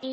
[0.00, 0.04] ス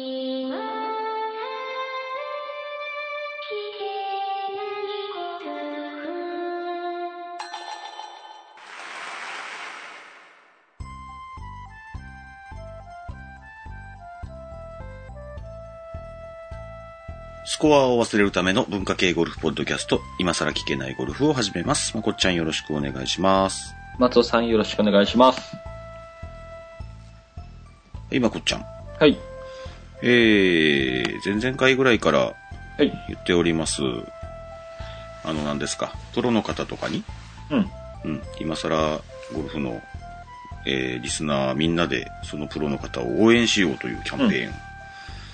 [17.58, 21.96] コアを忘れるための文化系ゴルフポッドキャスト、今更聞けないゴルフを始めます。
[21.96, 23.76] まこっちゃんよろしくお願いします。
[24.00, 25.56] 松尾さんよろしくお願いします。
[28.10, 28.66] 今こっちゃん。
[29.00, 29.35] はい。
[30.08, 32.20] えー、前々回ぐらいから
[32.78, 32.92] はい。
[33.08, 33.82] 言っております。
[35.24, 37.04] あの、何ですか、プロの方とかに、
[37.50, 37.72] うん。
[38.04, 39.00] うん、今更
[39.34, 39.82] ゴルフの、
[40.68, 44.54] えー、リスナーみんなでそのプロの方を応援しようというキャンペーン、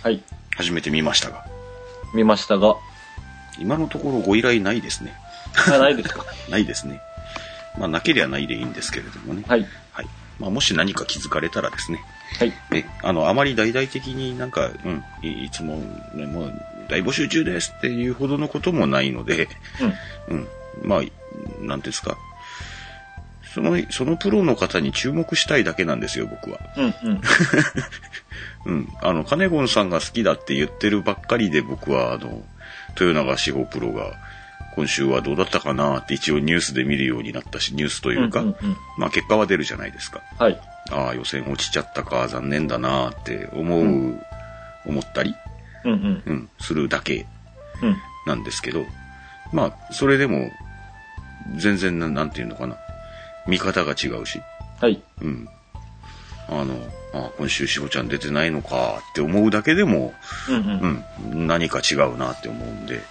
[0.03, 0.21] はい。
[0.55, 1.43] 始めてみましたが、
[2.13, 2.75] 見ましたが、
[3.59, 5.13] 今のところご依頼ないですね。
[5.73, 6.23] あないですか？
[6.49, 7.01] ないですね。
[7.77, 9.43] まあ、なければないでいいんですけれどもね。
[9.47, 9.65] はい。
[9.91, 10.07] はい。
[10.39, 11.99] まあ、もし何か気づかれたらですね、
[12.39, 12.53] はい。
[12.71, 15.77] ね、あの、あまり大々的になんか、うん、いいつも、
[16.13, 16.53] ね、もう、
[16.89, 19.47] 大募集中ですっていうほどのこともないので、
[20.27, 20.47] うん、
[20.83, 21.13] まあ、なんてい
[21.63, 22.17] うんですか、
[23.53, 26.59] その、そのプロの方に注目したいだけなんですよ、僕は。
[26.77, 26.85] うん。
[26.85, 26.93] うん。
[27.03, 27.21] うん。
[28.65, 28.89] うん。
[29.01, 32.43] あの、カネゴンさんが好きだって言ってるばっかりで僕は、あの、
[32.99, 34.13] 豊永志保プロが、
[34.75, 40.21] 今週はどうだったかなって一応ニュースで見るようになったし、ニュースというか、うんうんうんまあ結果は出るじゃないですか。
[40.39, 40.61] はい。
[40.91, 44.23] ああ、予選落ちちゃったか、残念だなって思う、
[44.85, 45.35] 思ったり、
[45.85, 45.91] うん。
[45.91, 46.23] うん。
[46.25, 47.25] うん、するだけ
[47.81, 47.97] うん。
[48.27, 48.85] なんですけど、
[49.51, 50.51] まあ、それでも、
[51.57, 52.77] 全然な、なんていうのかな、
[53.47, 54.41] 見方が違うし、
[54.79, 55.01] はい。
[55.21, 55.47] うん。
[56.49, 56.75] あの、
[57.13, 60.13] あ今週しほちゃん出てないのかって思うだけでも、
[60.49, 60.55] うん。
[60.55, 61.05] うん。
[61.33, 63.01] うん、何か違うなって思うんで、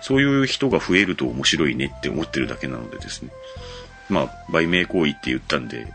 [0.00, 3.30] そういう人が増えると面白いねって思ってるだけなのでですね。
[4.08, 5.86] まあ、売名行為って言ったんで、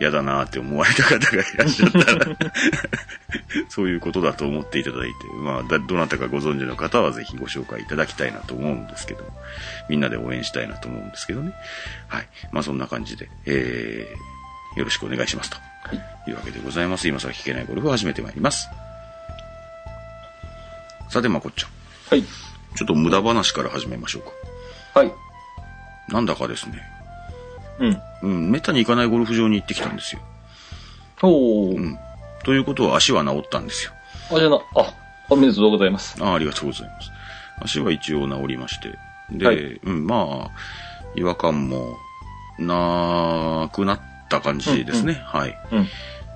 [0.00, 2.26] 嫌だなって思われた方がいらっしゃったら、
[3.68, 9.30] そういうことだと思っていただいて、まあ、だどなたかご存知の方はぜひご紹介いただきたいなと思うんですけども、
[9.88, 11.52] みんなで応援したいなと思うんですけどね。
[12.08, 12.28] はい。
[12.50, 15.56] まあ、そんな感じで、えー、よろしくお願いしますと。
[15.84, 16.30] はい。
[16.30, 17.06] いうわけでございます。
[17.06, 18.68] 今更聞けないゴルフを始めてまいります。
[21.08, 21.70] さて、まこっちゃん。
[22.10, 22.24] はい。
[22.74, 25.00] ちょっと無駄話から始めましょうか。
[25.00, 25.12] はい。
[26.08, 26.93] なんだかですね。
[27.78, 28.02] うん。
[28.22, 30.22] うん、めったに行かないゴルフ場に行ってきたんですよ。
[31.22, 31.76] おー。
[31.76, 31.98] うん。
[32.44, 33.92] ということは足は治ったんですよ。
[34.30, 34.94] あ、じゃあな、あ、
[35.30, 36.22] おめでとうございます。
[36.22, 37.10] あありがとうございます。
[37.60, 38.98] 足は一応治りまして。
[39.30, 40.50] で、はいうん、まあ、
[41.16, 41.96] 違和感も
[42.58, 45.14] なくなった感じですね。
[45.24, 45.58] はい。
[45.72, 45.86] うん。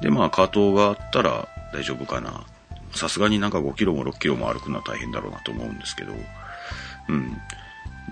[0.00, 2.44] で、まあ、カートがあったら大丈夫かな。
[2.92, 6.12] さすがになんか5キロも6キロも歩くのは大変だろうなと思うんですけど、
[7.08, 7.36] うん。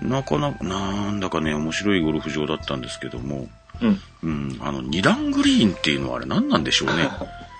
[0.01, 3.47] なかなか、なんだかね、面白いゴルフ場だったんですけども、
[3.81, 3.99] うん。
[4.23, 7.09] うん、あの、二段グリーンっていうのはあれ何なんでしょうね。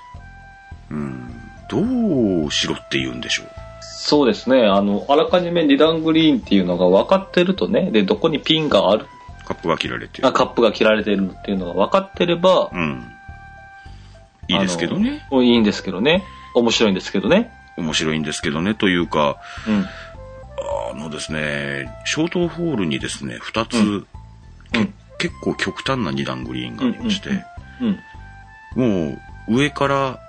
[0.89, 1.29] うん、
[1.69, 3.47] どうしろって言うんでしょう。
[3.81, 4.65] そうですね。
[4.65, 9.05] あの、あらかじめ二段グリーンっていうのが分かってるとね、で、どこにピンがある、
[9.45, 10.31] カップが切られてるあ、。
[10.31, 13.11] カップが切られてるっていうのが分かってれば、うん。
[14.47, 15.25] いいですけどね。
[15.31, 16.23] いいんですけどね。
[16.53, 17.51] 面白いんですけどね。
[17.77, 18.73] 面白いんですけどね。
[18.73, 19.37] というか、
[19.67, 19.85] うん。
[20.91, 24.07] あのですね、ショートホールにですね、二つ、うん
[24.71, 27.43] けうん結構極端な二段グリーンがありまして、
[27.81, 27.99] うん
[28.75, 29.09] うん。
[29.09, 29.17] も
[29.49, 30.19] う上から、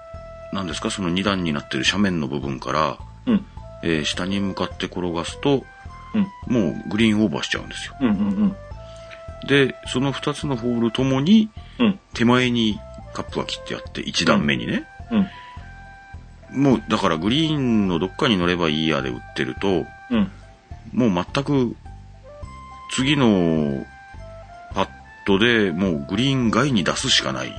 [0.53, 3.45] なんですか、その二段になってる斜面の部分から、うん。
[3.83, 5.65] えー下に向かって転がすと、
[6.15, 6.55] うん。
[6.55, 7.97] もうグリーンオーバーしちゃうんですよ。
[8.01, 8.09] うん。
[8.09, 8.57] うん。
[9.47, 12.01] で、その二つのホールともに、うん。
[12.15, 12.81] 手前に
[13.13, 14.85] カップが切ってあって、一段目にね。
[15.11, 16.63] うん。
[16.63, 20.31] もう、だからグリーンのどっかに乗ればいいやで売ってると、うん。
[20.93, 21.77] もう全く、
[22.93, 23.87] 次の
[24.75, 24.89] パッ
[25.27, 27.53] トでもうグリーン外に出すしかない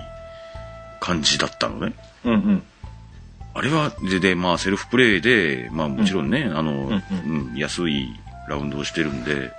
[1.00, 1.94] 感じだったのね。
[2.26, 2.34] うん。
[2.34, 2.64] うん。
[3.54, 8.08] あれは、で、で、まあセルフプレイで、まあもちろんね、あの、んうん安い
[8.48, 9.52] ラウンドをしてるんで、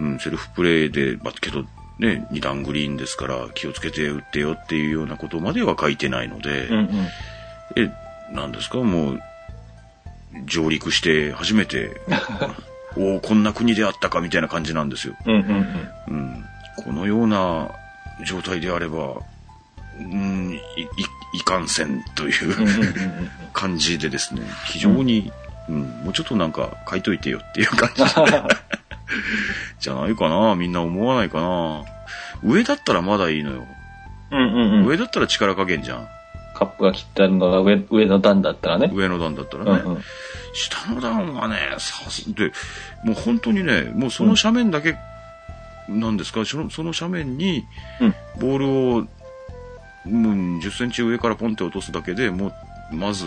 [0.00, 1.64] うん、セルフプレイで、まあけど、
[1.98, 6.74] ね、二段グリーンですから気をつけて打ってよっていうようなことまでは書いてないので、うん。
[6.76, 6.88] うん。
[7.76, 7.92] え、
[8.32, 8.78] なんですか？
[8.78, 9.20] もう、
[10.46, 12.00] 上陸して初めて、
[12.96, 15.14] おおこんな国であったかみたいな感じなんですよ。
[15.26, 15.34] うん。
[15.34, 15.84] うん。
[16.08, 16.44] うん。
[16.84, 17.70] このような
[18.26, 19.20] 状態であれば、
[19.98, 20.86] うん、い、い、
[21.40, 22.68] いかんせんといううん。
[22.68, 23.30] うん。
[23.52, 25.32] 感じでですね、非常に、
[25.68, 28.02] うん、もうちょっとなんか書いといてよっていう感じ
[29.78, 31.84] じゃないかなみんな思わないかな
[32.42, 33.66] 上だったらまだいいのよ。
[34.30, 34.38] うん。
[34.38, 34.86] うん。
[34.86, 36.08] 上だったら力加減じゃん。
[36.60, 38.90] カップが切ってあるのが上、上の段だったらね。
[38.92, 39.82] 上の段だったらね。
[39.82, 39.94] うん。
[39.94, 40.02] うん。
[40.52, 42.52] 下の段はね、さす、で、
[43.02, 44.94] もう本当にね、もうその斜面だけ、
[45.88, 47.64] なんですか、そのその斜面に、
[48.00, 49.06] うんボールを、も
[50.04, 52.52] う10センチ上からポンって落とすだけでも
[52.92, 53.24] う、まず、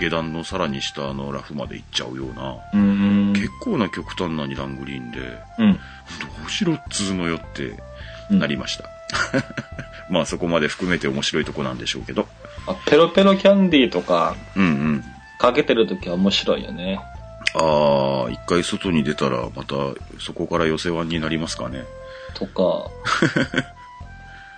[0.00, 3.32] 下段のさらに下のラフまで行っちゃうような、うん。
[3.34, 5.18] 結構な極端な二段グリーンで、
[5.58, 5.72] うん。
[5.74, 5.78] ど
[6.46, 7.74] うしろっつうのよって
[8.30, 8.97] なりました。
[10.10, 12.26] まあそこまで含めて面白いとこなんでしょうけど。
[12.66, 15.04] あペロペロキャンディーとかうんうん。
[15.38, 17.00] かけてるときは面白いよね。
[17.54, 19.74] ああ、一回外に出たらまた
[20.18, 21.84] そこから寄せワンになりますかね。
[22.34, 22.90] とか、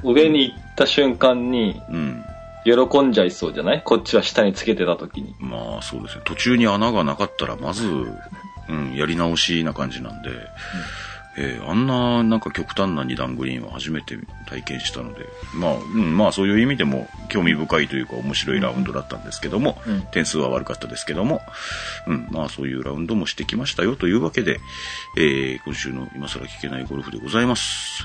[0.03, 2.25] 上に行った瞬間にうん。
[2.63, 3.83] 喜んじゃいそうじゃない？
[3.83, 5.35] こっちは下につけてたときに。
[5.41, 6.23] まあそうですね。
[6.25, 7.87] 途中に穴がなかったらまず、
[8.69, 10.29] うん、やり直しな感じなんで、
[11.37, 21.41] えーあんななんか極端な二段グリーンは初めて体験したので、まあ、うん、まあそういう意味でも興味深いというか面白いラウンドだったんですけども、うん点数は悪かったですけども、
[22.07, 24.61] うん、まあそういうラウンドもしてきましたよというわけで、
[25.17, 28.05] えー今週の今更聞けないゴルフでございます。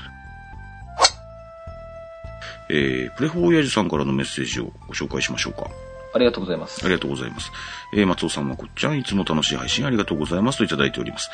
[2.68, 5.70] えー、プレフォー親父さんからのメッセージをご紹介しましょうか。
[6.16, 6.84] ありがとうございます。
[6.84, 7.52] ありがとうございます。
[7.92, 11.30] えー、松尾さんはこっちゃん、いつも楽しい配信ありがとうございますといただいております。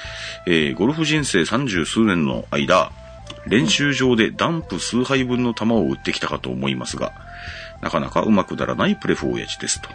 [0.46, 2.90] えー、ゴルフ人生三十数年の間、
[3.46, 7.12] 練習場でダンプ数杯分の球を打ってきたかと思いますが、
[7.80, 9.88] なかなかうまくならないプレフォー親父ですと。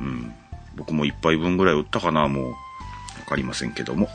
[0.00, 0.32] うん。
[0.76, 2.50] 僕も一杯分ぐらい打ったかな、もう。
[2.50, 2.56] わ
[3.28, 4.08] かりませんけども。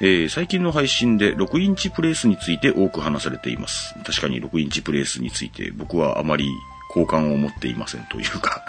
[0.00, 3.94] えー最近の配信で6インチプレースについて多く話されています。
[4.04, 6.48] 確かに6インチプレースについて僕はあまり
[6.98, 8.64] 好感を持っていませんというか、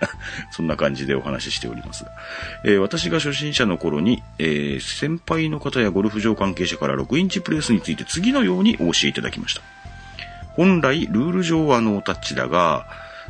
[0.50, 2.12] そんな感じでお話ししておりますが。
[2.64, 9.62] えー私が初心者の頃に、えー先輩の方やゴルフ場関係者から6インチプレースについて次のようにお教えいただきました。
[10.56, 12.86] 本来、ルール上はノータッチだが、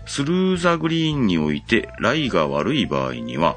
[0.07, 3.57] スルーザグリーンにおいてライが悪い場合には、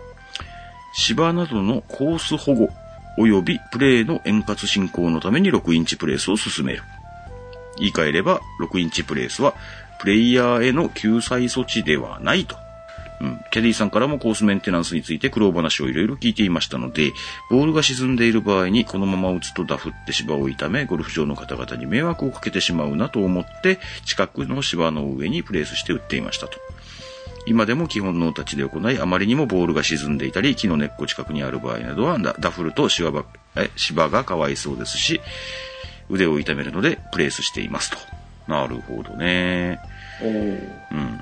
[0.94, 2.70] 芝などのコース保護
[3.18, 6.84] 及びプレーの円滑進行のために6インチプレースを進める。
[7.80, 9.54] 言い換えれば、6インチプレースは、
[10.00, 12.56] プレイヤーへの救済措置ではないと。
[13.20, 13.40] うん。
[13.52, 17.14] キャディさんからもコースメンテナンスについて苦労話をいろいろ聞いていましたので、
[17.50, 26.60] ボールが沈んでいる場合にこのまま打つとダフって芝を痛め、ゴルフ場の方々に迷惑をかけてしまうなと思って、近くの芝の上にプレースして打っていましたと。
[27.48, 35.22] 今でも基本ノータッチで行い、あまりにもボールが沈んでいたり、木の根っこ近くにある場合などは、ダフルと芝がえ芝がかわいそうですし、
[36.10, 38.17] 腕を痛めるのでプレースしていますと。
[38.48, 39.80] なるほどね。
[40.22, 41.22] おうん。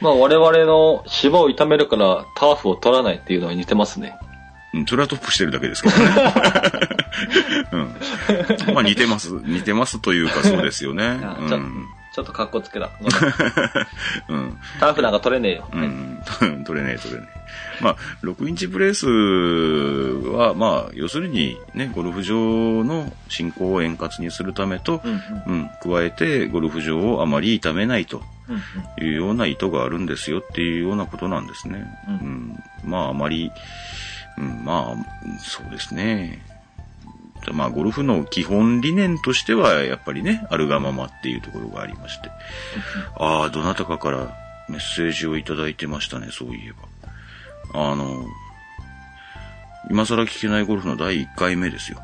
[0.00, 4.16] まあ我々の芝を痛めるからターフを取らないっていうのは似てますね。
[4.74, 6.04] うん、それはトップしてるだけですけどね。
[7.72, 7.76] う
[8.70, 8.74] ん。
[8.74, 9.30] まあ似てます。
[9.30, 11.04] 似てますというかそうですよね。
[11.38, 11.86] うん。
[12.12, 12.90] ちょっと格好つけた。
[14.28, 14.58] うん。
[14.78, 15.68] ターフなんか取れねえよ。
[15.72, 16.22] うん。
[16.64, 17.42] 取れねえ取れねえ。
[17.82, 19.06] まあ、6インチプレース
[20.28, 31.84] は、まあ、要するにね、ゴルフ場の進行を円滑にするためと、うんうんうん、加えてゴルフ場をあまり痛めないとうんいうような意図があるんですよっていうようなことなんですね。
[32.08, 33.50] うんうんまあ、あまり、
[34.36, 36.44] うん、まあ、そうですね。
[37.50, 42.30] まあ、ゴルフの基本理念としては、やっぱりね、あるがままっていうところがありまして。
[43.16, 44.36] ああ、どなたかから
[44.68, 47.90] メッセージをいただいてましたね、そういえば。
[47.90, 48.24] あの、
[49.90, 51.98] 今更聞けないゴルフの第1回目ですよ。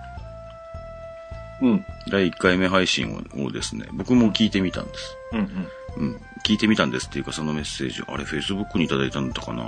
[1.62, 1.70] うん。
[1.70, 1.84] うん。
[2.10, 5.16] 第1回目配信ををですね、僕も聞いてみたんです。
[5.32, 6.10] うんうん。
[6.10, 6.20] うん。
[6.44, 9.62] 聞いてみたんですっていうか、そのメッセージ、あれ、Facebook にいただいたんだかな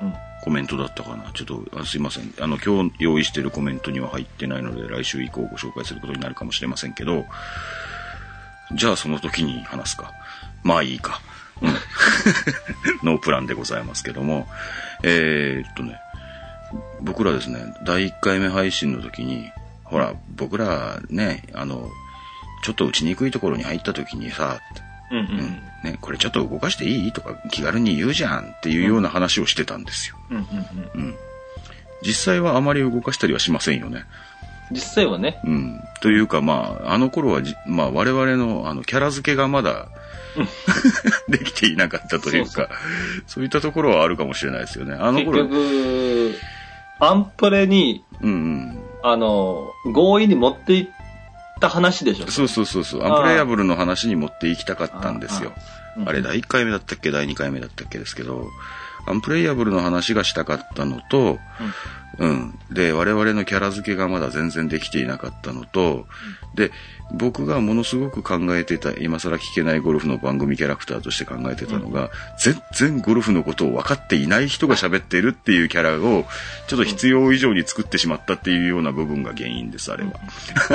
[0.00, 0.14] うん。
[0.42, 2.32] コメントだったかなちょっと、あすいません。
[2.40, 7.24] あの、今日用意してるコメントには入ってないので、来週以降ご紹介することになるかもしれませんけど、
[8.74, 10.12] じゃあその時に話すか。
[10.62, 11.20] まあいいか。
[11.62, 11.74] うん。
[13.02, 14.48] ノープランでございますけども、
[15.02, 15.98] えー、っとね、
[17.00, 19.50] 僕らですね、第1回目配信の時に、
[19.84, 21.90] ほら、僕らね、あの、
[22.62, 24.60] ちょっと打ちにくいところに入った時にさ、
[25.10, 25.62] うんううんん。
[25.84, 27.12] ね、これちょっと動かしていい？
[27.12, 30.16] とか気軽に言うじゃんっていうような話をしてたんですよ。
[30.30, 30.36] うん。
[30.36, 31.02] うんうん。
[31.02, 31.14] うん。
[32.02, 34.04] 実際はあまり動かしたりはしませんよね。
[34.72, 35.40] 実際はね。
[35.44, 35.80] うん。
[36.00, 39.88] というかまあ、あの頃はじ、まあ我々のあのキャラ付けがまだ
[41.28, 42.68] できていなかったというか、そう
[43.26, 44.94] そういったところはあるかもしれないですよね。
[44.94, 46.34] あの結頃、局、
[47.00, 48.78] アンプレに、うんうん。
[49.02, 50.86] あの、強引に持っていっ
[51.60, 52.30] た話でしょ。
[52.30, 53.04] そうそうそうそう。
[53.04, 55.52] アンプレイヤブルの話に持っていきたかったんですよ。
[55.56, 55.62] うん
[56.04, 57.10] あれ、第1回目だったっけ？
[57.10, 58.50] 第2回目だったっけですけど、
[59.06, 61.38] アンプレイヤブルの話がしたかったのと、
[62.18, 62.58] うん。
[62.70, 66.06] で、我々のキャラ付けがまだ全然できていなかったのと、
[66.54, 66.70] で、
[67.12, 76.26] 僕がものすごく考えてた、今更聞けないゴルフの番組キャラクターとして考えてたのが、全然ゴルフのことを分かっていない人が喋ってるっていうキャラを、
[76.66, 80.12] ちょっと必要以上に作ってしまったっていうような部分が原因です、あれは。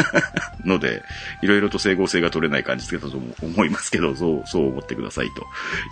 [0.65, 1.03] ので、
[1.43, 5.45] いろいろと整合性が取れない感じだったと思いますけど、そう、そう思ってくだださいと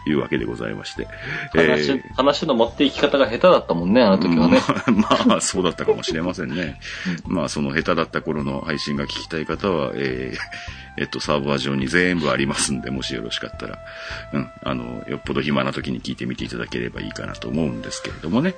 [0.09, 1.07] いうわけでございまして。
[1.53, 4.61] 話、えー話の持っていき方が下手だったもんね、あの時はね。
[4.87, 6.79] まあ、 まあ、そうだったかもしれませんね。
[7.27, 10.28] まあ、その下手だった頃の配信が聞きたい方は、えー
[10.97, 13.79] えっと、サーバー上に全部ありますんで、もしよろしかったら、
[14.33, 18.55] うん、あの、よっぽど暇な時に聞いてみていただければいいかなと思うんですけれどもね。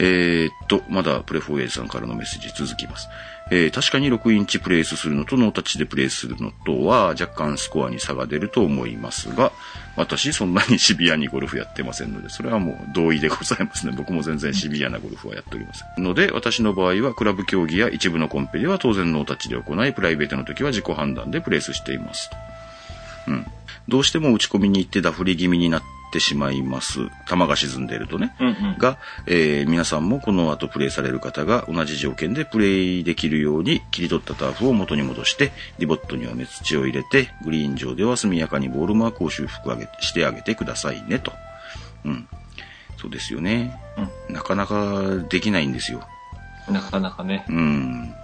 [0.00, 3.08] えーっと、まだプレフォーエイジさんからのメッセージ続きます。
[3.50, 9.52] えー確かに6インチプレイスするのとノータッチでプレイするのとは若干スコアに差が出ると思いますが、
[9.96, 13.92] 私そんなにシビアにゴルフやってませんので、それはもう同意でございますね。
[13.96, 16.04] 僕も全然シビアなゴルフはやっておりません。
[16.04, 22.30] ので、私の場合はクラブ競技や一部のコンペでは当然ノータッチで行い、プライベートの時は自己判断でプレイスしています。
[23.26, 23.46] うん。
[23.88, 26.98] どうしても打ち込みに行ってダフり気味になってしまいます。
[27.28, 28.34] 球が沈んでいるとね。
[28.40, 28.78] うんうん。
[28.78, 41.32] が、えー皆さんもこの後プレイされる方が同じ条件でプレイできるように切り取ったターフを元に戻して、リボットには目土を入れて、グリーン上では速やかにボールマークを修復してあげてくださいねと。
[42.04, 42.28] うん。
[43.00, 43.78] そうですよね。
[44.28, 46.06] なかなかできないんですよ。
[46.68, 47.44] なかなかね。
[47.48, 48.14] うん。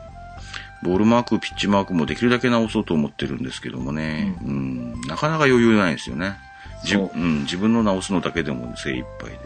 [0.83, 6.37] ボールマーク、ピッチマークもできるだけ直そうと思ってるんですけどもね、うん、なかなか余裕ないですよね。
[6.85, 9.39] じそううん、自分の直すのだけでも精一杯で。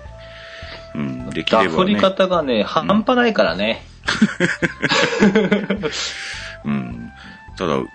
[0.95, 1.71] うん、できれば、ね。
[1.71, 3.83] ダフり方がね、半端ないからね。
[6.65, 7.13] うん。
[7.57, 7.89] ただ、うん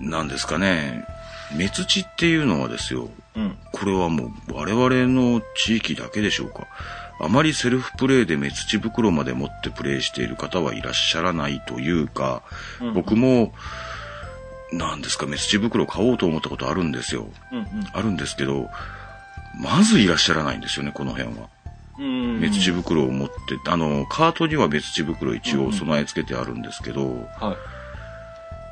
[0.00, 1.04] なんですかね、
[1.54, 3.56] 目土っていうのはですよ、うん。
[3.72, 6.66] これはもう我々の地域だけでしょうか。
[7.22, 12.42] あまりセルフプレイで目土袋まで持ってプレイしている方はいらっしゃらないというか、
[12.80, 13.52] うん僕も、
[14.72, 17.28] なんですか、目土袋買おうと思ったことあるんですよ。
[17.52, 18.68] うんあるんですけど、
[19.60, 21.48] まずいらっしゃらないんですよね、この辺は。
[21.98, 22.04] うん。
[22.04, 22.08] う
[22.38, 22.40] ん。
[22.40, 23.34] 目土袋を持って、
[23.66, 27.56] あの、カートには目土袋一応備え付けてあるんですけど、はい。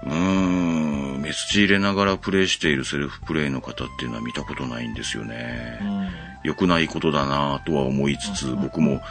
[0.07, 5.78] うーん、目土入れながらプレイしているセルフプレイの方っていうのは見たことないんですよね。
[5.83, 6.09] うん。
[6.45, 9.02] 良くないことだなとは思いつつ、僕も、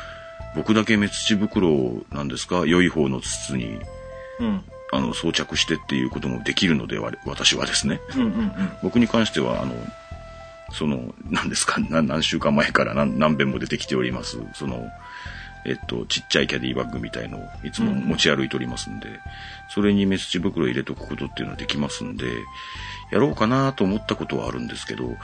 [0.56, 3.79] 僕だけ目土袋を、なんですか、良い方の筒に、
[4.39, 4.63] うん。
[4.91, 8.00] あの、装着してっていうこともできるので、わ私はですね。
[8.15, 8.51] うんうんうん。
[8.82, 9.75] 僕に関しては、あの、
[10.72, 14.89] その、何ですか、な何週間前から何何遍も出てきております、その、
[15.65, 19.08] えっと、ちっちゃいキャディバッグみたいのをいつも持ち歩いておりますんで、
[19.70, 22.25] それにメスチ袋入れとくことっていうのはできますんで、
[23.12, 25.17] やろうかなと思ったことはあるんですけど、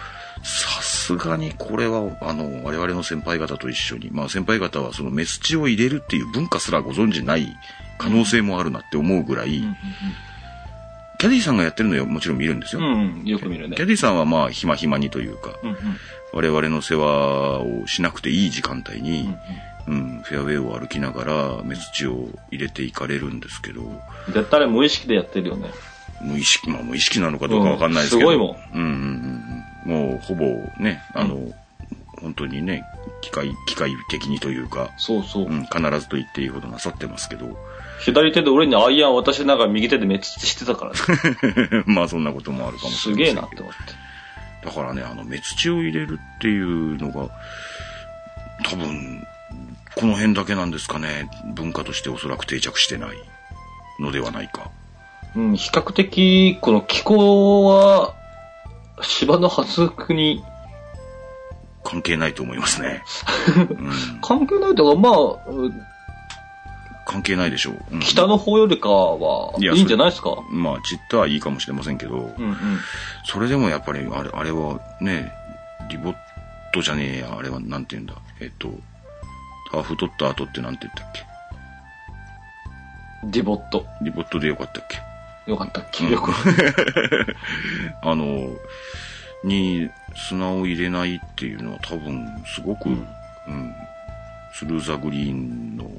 [0.43, 7.55] さすがにこれは、あの、我々の先輩方と一緒に、まあ先輩方はそのメスチを入れるっていう文化すらご存知ない
[8.03, 9.63] 可能性もあるなって思うぐらい、
[11.17, 12.81] キャディさんがやってるのはもちろん見るんですよ。
[12.81, 13.25] うんうん。
[13.25, 13.85] よく見るねキャ。
[13.85, 15.77] ディさんはまあ、ひまひまにというか、うんうん。
[16.33, 19.33] 我々の世話をしなくていい時間帯に、
[19.87, 24.33] うんうん、フェアウェイを歩きながら、メスチを入れていかれるんですけど、うん。
[24.33, 25.71] 絶対無意識でやってるよね。
[26.21, 28.89] 無意識、まあ無意識なのかどうかわかんないですけど、うんすごいもうんうん
[29.85, 30.09] うんうん。
[30.09, 30.45] もう、ほぼ
[30.77, 31.53] ね、あの、
[32.21, 32.83] 本当にね、
[33.21, 35.45] 機械、機械的にというか、そうそう。
[35.45, 37.57] うん、必ずと言っていいほどなさってますけど、
[38.03, 41.83] 左手で俺にアイアン渡しながら右手で滅地してたからね。
[41.87, 43.23] まあそんなこともあるかもしすれない。
[43.25, 44.03] げえなって思って。
[44.65, 47.29] だからね、あの、滅地を入れるっていうのが、
[48.65, 49.25] 多分、
[49.95, 53.17] この辺だけなんですかね、文化としておそらく定着してない
[53.99, 54.71] のではないか。
[55.35, 58.13] うん、比較的、この気候は、
[59.01, 60.43] 芝の発育に
[61.83, 63.03] 関係ないと思いますね。
[63.57, 65.13] うん、関係ないとか、まあ、
[65.49, 65.73] う
[67.05, 67.83] 関係ないでしょう。
[67.91, 70.35] うん北の方よりかは、いいんじゃないですか？
[70.49, 72.55] まあ、ちったはいいかもしれませんけど、うんうん。
[73.25, 75.31] それでもやっぱり、あれ、あれはね、
[75.89, 76.15] リボッ
[76.73, 78.13] トじゃねえや、あれはなんて言うんだ？
[78.39, 78.69] えっと、
[79.71, 81.23] ターフ取った後ってなんて言ったっけ？
[83.31, 83.85] ディボット。
[84.01, 85.51] リボットでよかったっけ？
[85.51, 86.31] よかったっけ、うんよく。
[88.01, 88.49] あの、
[89.43, 93.07] に砂を入れないっていうのは多分すごく、うん
[93.47, 93.73] うん、
[94.53, 95.89] スルーザグリーンの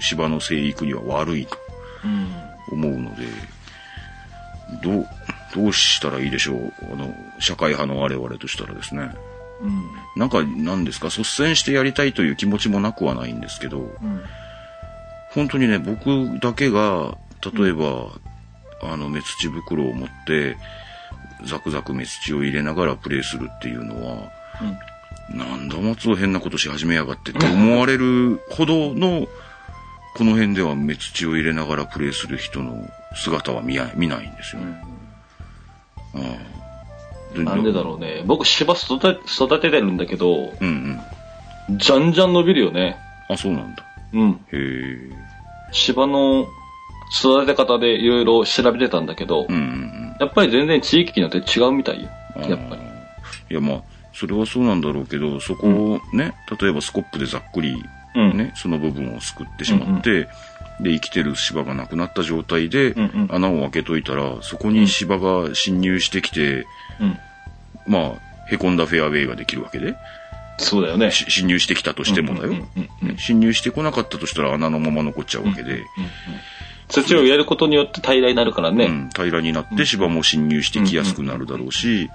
[0.00, 1.56] 芝の生育には悪いと
[2.04, 2.28] うん。
[2.72, 3.26] 思うので、
[4.82, 5.08] どう、
[5.54, 6.72] どうしたらいいでしょう？
[6.92, 9.10] あの、社会派の我々としたらですね。
[9.60, 9.84] うん。
[10.16, 14.22] なんか、なんですか、率先してやりたいという気持ちもなくはないんですけど、うん。
[15.30, 17.16] 本当にね、僕だけが、
[17.54, 18.08] 例えば、
[18.82, 20.56] あの、目土袋を持って、
[21.44, 24.32] ザクザク目土を入れながらプレイするっていうのは、
[25.30, 29.28] なんだ松尾変なことし始めやがってって思われるほどの、
[30.16, 34.82] この辺では目土を入れながらプレイする人の姿は見や見ないんですよね。
[37.34, 37.44] うん。
[37.44, 38.22] なんでだろうね。
[38.24, 41.00] 僕芝育て、育ててるんだけど、うん
[41.68, 41.78] うん。
[41.78, 42.96] じゃんじゃん伸びるよね。
[43.28, 43.84] あ、そうなんだ。
[44.14, 44.30] うん。
[44.30, 45.10] へえ。
[45.72, 46.46] 芝の
[47.12, 52.08] 育て方でいろいろ調べてたんだけど、うんうんやっぱり全然地域によって違うみたいよ。
[52.36, 52.48] うん。
[52.48, 52.80] やっぱり。
[53.50, 53.82] いや、まあ、
[54.14, 57.82] それはそうなんだろうけど、そこをね、例えばスコップでざっくりうん。
[58.16, 60.28] ね、その部分をすくってしまって、
[60.80, 62.94] で、生きてる芝がなくなった状態で
[63.28, 66.66] 穴を開けといたら、そこに芝が侵入してきて、
[67.00, 67.18] うん。
[67.86, 68.12] まあ、
[68.50, 69.94] 凹んだフェアウェイができるわけで、
[70.58, 71.10] そうだよね。
[71.10, 72.54] し侵入してきたとしてもだよ。
[73.18, 75.82] 侵入してこなかったとしたら穴のまま残っちゃうわけで、
[76.88, 78.86] 土を入れることによって平らになるからね。
[78.86, 82.08] うん、平らになって芝も侵入してきやすくなるだろうし、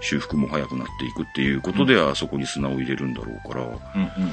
[0.00, 4.32] 修復も早くなっていくっていうことで、あそこに砂を入れるんだろうから、うんうん。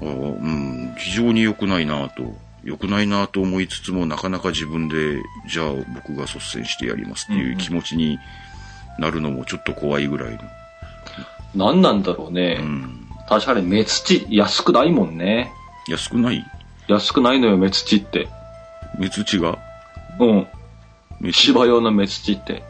[0.00, 2.34] あうん、非常に良くないなと、
[2.64, 8.18] 良くないなと思いつつも、なかなか自分で、じゃあ僕が率先してやりますっていう気持ちに
[8.98, 10.40] なるのもちょっと怖いぐらいの。
[11.54, 12.58] 何なんだろうね。
[12.60, 13.08] うん。
[13.28, 15.50] 確かに目土安くないもんね。
[15.88, 16.44] 安くない？
[16.88, 18.28] 安くないのよ、目土って。
[18.98, 19.58] 目土が？
[20.20, 21.32] うん。
[21.32, 22.62] 芝用の目土って。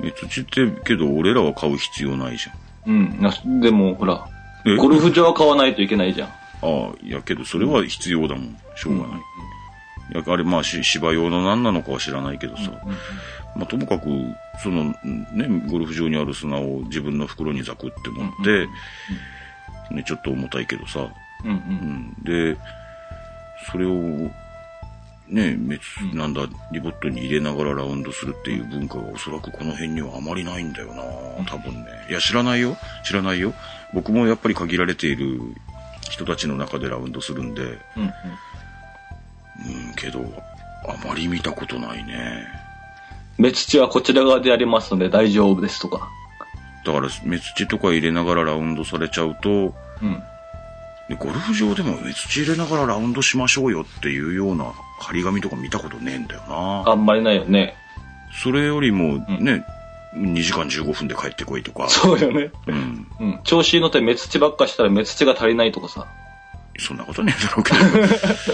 [0.00, 2.46] 目土ってけど俺らは買う必要ないじ
[2.86, 3.20] うん。
[3.20, 4.26] なでも、ほら、
[4.78, 6.28] ゴルフ場は買わないといけないじゃん。
[6.62, 8.58] ああ、いやけどそれは必要だもん。
[8.76, 9.18] しょうがない。
[9.18, 12.70] いや、あれまあし芝用の何なのかは知らないけどさ。
[13.56, 14.08] まあ、ともかく、
[14.62, 18.66] その、ね、ゴルフ場にある砂を自分の袋にザクって持って、
[19.94, 21.06] ね、ちょっと重たいけどさ、
[21.44, 22.56] うんで、
[23.70, 24.30] それを、
[25.28, 25.82] ね、めつ
[26.14, 31.02] なんだ、リボットに入れながらラウンドするっていう文化がおそらくこの辺にはあまりないんだよな
[31.44, 31.86] 多分ね。
[32.08, 32.76] いや、知らないよ。
[33.04, 33.54] 知らないよ。
[33.92, 35.40] 僕もやっぱり限られている
[36.10, 38.08] 人たちの中でラウンドするんで、うんうん。
[39.88, 40.20] うん、けど、
[40.88, 42.46] あまり見たことないね。
[43.38, 46.08] 目土はこちら側でやりますので大丈夫ですとか。
[46.84, 50.22] だから、目土とか入れながらラウンドされちゃうと、うん。
[51.08, 56.90] でゴルフ場でも目土入れながらラウンドしましょうよっていうような張り紙とか見たことねえんだよな。
[56.90, 57.74] あんまりないよね。
[58.42, 59.64] それよりもね、
[60.14, 61.88] 2時間15分で帰ってこいとか。
[61.88, 62.50] そうよね。
[62.66, 63.06] うん。
[63.20, 63.40] うん。
[63.44, 66.06] 調子に乗って目土ばっかしたら目土が足りないとかさ。
[66.78, 67.78] そんなことねえだろうけど。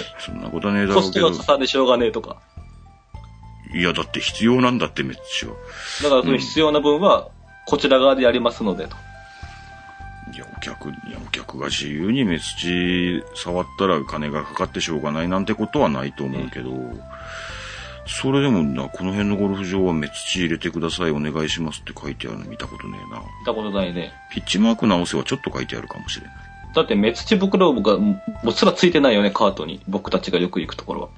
[0.18, 1.36] そんなことねえだろうけどコストが。
[1.36, 2.36] かさんでしょうがねえとか。
[3.74, 5.52] いや、だって必要なんだって目土は。
[6.02, 7.28] だからその必要な分は、
[7.66, 8.96] こちら側でやりますのでと。
[10.34, 16.70] いや、お客、いや、お客が自由に目土触ったら金がかかってしょうがないなんてことはないと思うけど、
[18.08, 23.20] それでもな、この辺のゴルフ場は目土入れてください、お願いしますって書いてあるの見たことねえな。
[23.20, 24.12] 見たことないね。
[24.32, 26.36] ピッチマーク直せはちょっと書いてあるかもしれない。
[26.74, 29.80] だって目土袋がもうすらついてないよね、カートに。
[29.88, 31.08] 僕たちがよく行くところは。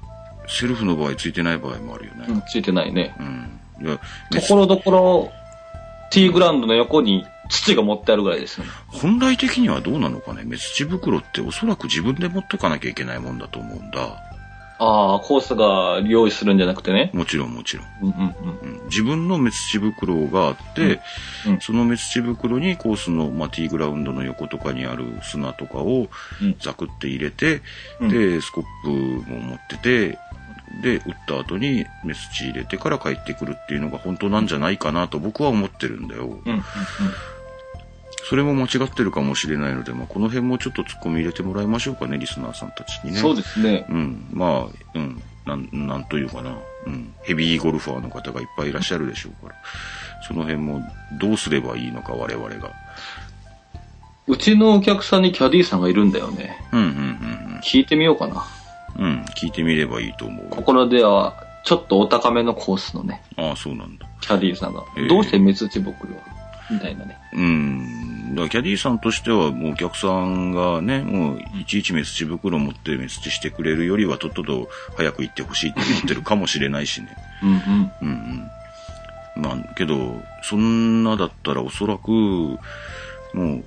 [0.48, 2.26] セルフの場合ついてない場合もあるよね。
[2.29, 3.14] うん、ついてないね。
[3.20, 3.61] うん。
[3.87, 3.98] いや、
[4.31, 5.33] ところどころ、
[6.11, 8.70] ティーグラウンドの横に土が持ってあるぐらいですよね。
[8.88, 14.30] 本来的にはどうなのかね目土袋っておそらく自分で持っとかなきゃいけないもんだと思うんだ。
[14.83, 17.11] ああ、コースが用意するんじゃなくてね。
[17.12, 17.87] もちろんもちろん。
[18.03, 21.01] うんうんうん自分の目土袋があって、
[21.47, 26.09] うんうんその目土袋にコースの、まあ、ティーグラウンドの横とかにある砂とかを
[26.43, 27.62] うんザクって入れて、
[28.01, 28.90] うんで、スコップ
[29.31, 30.19] も持ってて、
[30.83, 36.25] で、打った後に目土入れてから帰ってくるっていうのが本当なんじゃないかなと僕は思ってるんだよ。
[36.25, 36.31] うん。
[36.31, 36.62] うんうん
[38.31, 43.19] それも間違ってるかもしれないので、まあ、この辺もちょっと突っ込み入れてもらいましょうかね、リスナーさんたちにね。
[43.19, 43.87] そうですね。
[43.88, 44.25] うん。
[44.31, 45.21] まあ、うん。
[45.45, 46.57] なん、なんというかな。
[46.87, 47.12] うん。
[47.23, 49.57] ヘビーゴルファーの方がいっぱいいらっしゃるでしょうから。
[50.29, 50.81] その辺も
[51.21, 52.71] どうすればいいのか、我々が。
[54.29, 56.57] うちのお客さんにキャディーさんがいるんだよね。
[56.71, 58.47] うん、うん、聞いてみようかな。
[58.97, 59.05] うん。
[59.05, 59.23] うん。
[59.37, 60.47] 聞いてみればいいと思う。
[60.51, 64.07] ここらでは、ちょっとお高めのコースのね、ああ、そうなんだ。
[64.21, 65.09] キャディーさんがええ。
[65.09, 65.93] どうして目土袋
[66.71, 67.19] みたいなね。
[67.33, 68.10] うん。
[68.35, 77.09] だキャディーさんとしては、もうお客さんがね、もういちいちメスチ袋持ってメスチしてくれるよりは、とっとと早く行ってほしいって言ってるかもしれないしね。
[77.43, 77.59] うんうん。
[78.03, 78.51] うん
[79.37, 79.43] うん。
[79.43, 82.59] まあ、けど、そんなだったらおそらく、も
[83.35, 83.64] う、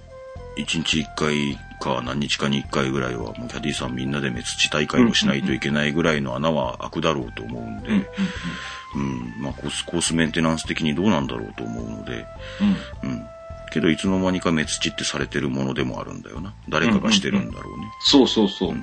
[0.56, 8.06] 一日一回か何日かに一回ぐらいは、もうキャディーさんみんなで滅地大会をしないといけないぐらいの穴は開くだろうと思うんで、うんうん
[8.95, 8.99] う
[9.39, 12.26] ん、まあコース、コースメンテナンス的にどうなんだろうと思うので、
[13.04, 13.10] うん。
[13.10, 13.28] うん。
[13.73, 16.53] けど、いつの間にか滅地ってされてるものでもあるんだよな。
[16.69, 17.91] 誰かがしてるんだろうね。
[18.01, 18.75] そうそうそう。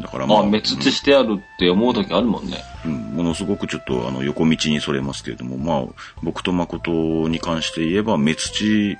[0.00, 2.62] だからまあ、あ、滅地してあるって思う時あるもんね。
[2.86, 6.90] うん、ものすごくちょっとあの横道にそれますけれども、まあ、僕と誠
[7.28, 8.98] に関して言えば、滅地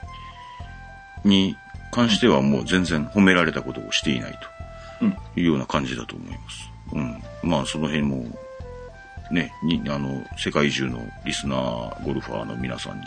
[1.24, 1.56] に
[1.90, 4.38] 関してはもう全然褒められたことをしていない
[5.00, 5.12] うん。
[5.12, 6.70] というような感じだと思います。
[6.92, 7.50] うん。
[7.50, 8.24] まあ、その辺も、
[9.30, 13.06] ね、に、あの、世界中のリスナー、ゴルファーの皆さんに、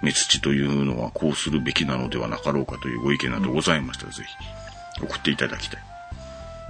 [0.00, 4.24] 滅地というのはこうするべきなのではなかろうかというご意見などございましたら、ぜ
[4.98, 5.82] ひ、送っていただきたい。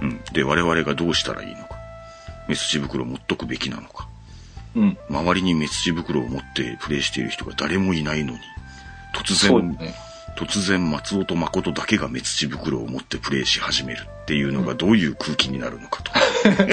[0.01, 0.21] うん。
[0.33, 1.75] で、我々がどうしたらいいのか。
[2.45, 4.07] 滅地袋を持っとくべきなのか。
[4.75, 4.97] うん。
[5.09, 8.39] 周りに滅地袋を持ってプレイしている人が誰もいないのに、
[9.13, 9.93] 突然、ね。
[10.35, 16.11] 突然松尾と誠だけが目土袋を持ってプレイし始めるっていうのがどういう空気になるのかと。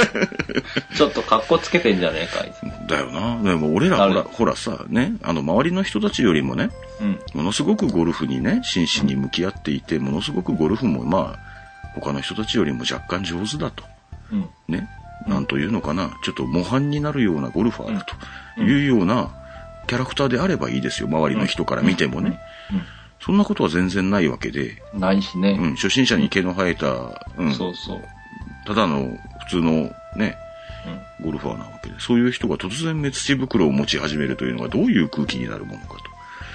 [0.96, 2.88] ちょっと格好つけてんじゃねえか、あいつ。
[2.88, 3.42] だよな。
[3.42, 6.70] でも俺らほら、ほらさ、ね、あの周りの人たちよりもね、
[7.00, 7.18] うん。
[7.34, 11.38] ものすごくゴルフにね、真摯に向き合っていて、ものすごくゴルフもまあ、
[11.94, 13.84] 他の人たちよりも若干上手だと。
[14.32, 14.48] うん。
[14.68, 14.88] ね、
[15.26, 18.06] なんというのかな、ちょっと模範になるようなゴルファーだ
[18.56, 19.30] というような
[19.86, 22.38] キャラクターであればいいですよ、周りの人から見てもね。
[23.20, 25.00] そんなことは全然ないわけで、うん。
[25.00, 25.58] ないしね。
[25.60, 28.02] うん、初心者に毛の生えた、うん、そうそう。
[28.66, 30.36] ただの普通のね、
[31.22, 35.98] ゴルファーなわけで、そういう人が突然目土袋を持ち始めるというのがどういう空気になるものかと。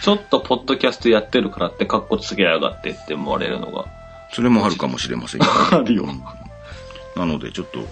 [0.02, 3.86] ちょっとポッドキャストやってるからって格好つけやがってって思われるのが。
[4.32, 6.24] それもあるかもしれませんけど、 あるようん
[7.16, 7.88] なので、ちょっと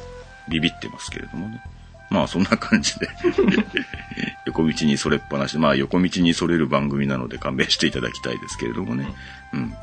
[0.49, 1.63] ビビってますけれどもね。
[2.09, 3.07] まあ、そんな感じで、
[4.45, 9.07] 横道にそれっぱなし、まあ、横道にそれる番組なので勘弁していただきたいですけれどもね。
[9.53, 9.73] うん。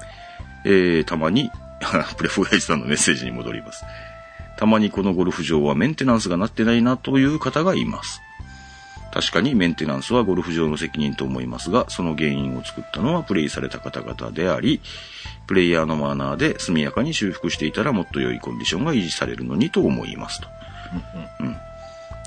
[0.64, 1.51] えー、たまに、
[2.16, 3.85] プレフォーヤイジさんのメッセージに戻ります。
[4.59, 8.20] たまにこのゴルフ場はメンテナンスがなってないなという方がいます。
[9.12, 14.81] 確かにメンテナンスはゴルフ場の責任と思いますが、その原因を作ったのはプレイされた方々であり、
[15.46, 20.49] プレイヤーのマナーで速やかに修復していたらもっと良いコンディションが維持されるのにと思いますと。
[21.40, 21.57] うん。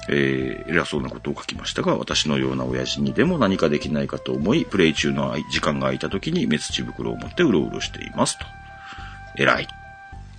[0.10, 8.46] えー、偉そうなことを書きましたが、私のような親父にでも何かできないかと思い、プレイ中の時間が空いた時に目土袋を持ってうろうろしていますと。
[9.38, 9.68] 偉い。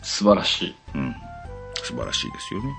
[0.02, 0.74] 素晴らしい。
[0.94, 1.16] うん。
[1.82, 2.74] 素晴らしいですよね。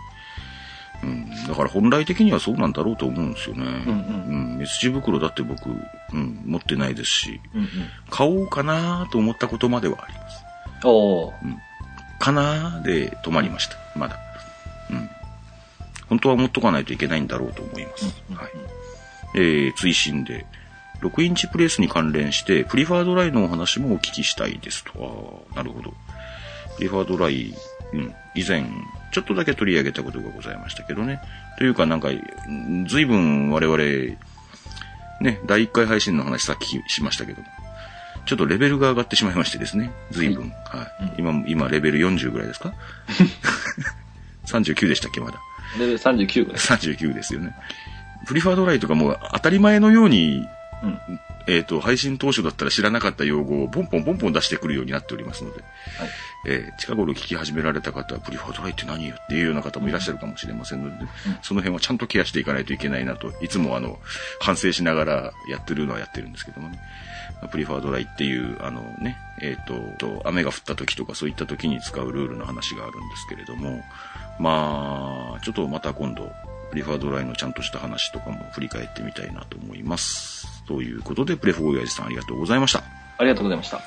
[1.03, 1.47] うん。
[1.47, 3.63] だから本来的にはそうなんだろうと思うんですよね。
[3.63, 4.57] うんうん。
[4.57, 7.69] 目土袋だって僕、うん、持ってないですし、うんうん。
[8.09, 10.45] 買おうかなと思ったことまではあります。
[10.83, 11.33] おー。
[12.19, 13.75] かなで止まりました。
[13.95, 14.24] まだ。
[16.09, 16.17] うん。
[16.17, 18.05] 本当は持っとかないといけないんだろうと思います。
[18.33, 18.51] はい。
[19.35, 20.45] えー、追伸で、
[21.01, 25.43] 6インチプレースに関連して、プリファードライのお話もお聞きしたいですと。
[25.53, 25.93] ああ、なるほど。
[26.77, 27.53] プリファードライ、
[27.93, 28.65] うん、以前、
[29.11, 31.21] ちょっとだけ取り上げたことがございましたけどね。
[31.57, 34.17] というか、なんか、うん随分我々、
[35.21, 37.47] ね、第1回配信の話さっきしましたけども、
[38.25, 40.49] ちょっとレベルが上がってしまいましてですね、随分。
[40.65, 41.13] はい。
[41.19, 42.73] 今、今、レベル40ぐらいですか
[44.47, 45.39] ?39 でしたっけ、まだ。
[45.79, 46.59] レベル39ぐらい。
[46.59, 47.55] 39ですよね。
[48.25, 50.47] プリファードライとかもう当たり前のように、
[50.83, 50.99] うん。
[51.47, 56.09] えっ、と、配信当初だったら知らなかった用語をポンポンポンポン出してくるようになっておりますので、はい。
[56.47, 61.05] えー近頃聞き始められた方は、プリファードライって何よっていうような方もいらっしゃるかもしれませんので、
[61.41, 63.99] その辺はちゃんとケアしていかないといけないなと、いつもあの、
[64.39, 66.79] 反省しながらやってるのはやってるんですけどもね。
[67.51, 73.83] プリファードライっていう、あのね、えっ、と、と雨が降った時とかそういった時に使うルールの話があるんですけれども、
[74.39, 76.31] まあ、ちょっとまた今度、
[76.71, 80.63] プリファードライのちゃんとした話とかも振り返ってみたいなと思います。
[80.67, 82.83] ということで、プレフォーヤージさんありがとうございました。
[83.17, 83.81] ありがとうございました。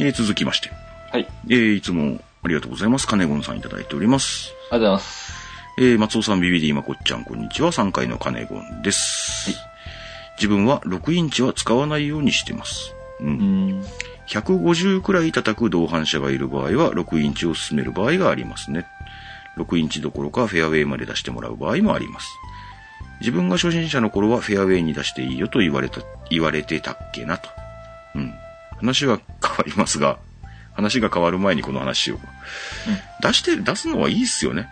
[0.00, 0.70] えー続きまして、
[1.12, 1.28] はい。
[1.48, 3.06] えーいつもありがとうございます。
[3.06, 4.52] カネゴンさんいただいております。
[4.70, 5.32] ありがとうございます。
[5.78, 7.70] えー松尾さん、ビビディまこっちゃん、こんにちは。
[7.70, 9.54] 3回のカネゴンです。
[10.36, 12.94] 自分は6インチは使わないようにしてます。
[13.20, 13.24] う。
[13.24, 13.84] うんん。
[14.30, 18.86] 150くらい叩く同伴者がいる場合は、6インチを進める場合がありますね。
[19.56, 22.28] 6インチどころかフェアウェイまで出してもらう場合もあります。
[23.20, 27.50] 自分が初心者の頃はフェアウェイに出していいよと言われた、言われてたっけなと。
[28.14, 28.32] うん。
[28.78, 30.18] 話は変わりますが、
[30.74, 32.28] 話が変わる前にこの話しようか。
[33.20, 34.68] 出して、出すのはいいっすよね。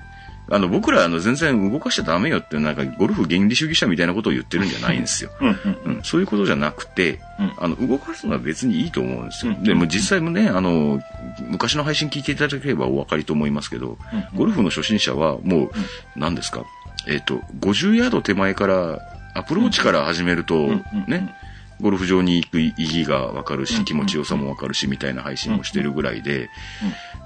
[0.51, 5.31] あの、僕ら、あの、全然動かしちゃダメよって、なんか、ゴルフ原理主義者みたいなことを言ってるんじゃないんですよ。
[5.41, 7.53] うんそういうことじゃなくて、うん。
[7.59, 9.53] あの、動かすのは別にいいと思うんですよ。
[9.53, 11.01] うんでも実際もね、あの、
[11.41, 15.71] 昔の配信聞いていただければお分かりと思いますけど、うんゴルフの初心者はもう、
[16.17, 16.65] 何ですか、
[17.07, 19.01] えっ、と、50ヤード手前から、
[19.35, 21.35] アプローチから始めると、うんね、
[21.81, 26.49] ゴルフ場に行く意義がわかるし、うん気持ちよさもわかるし、みたいな配信をしてるぐらいで、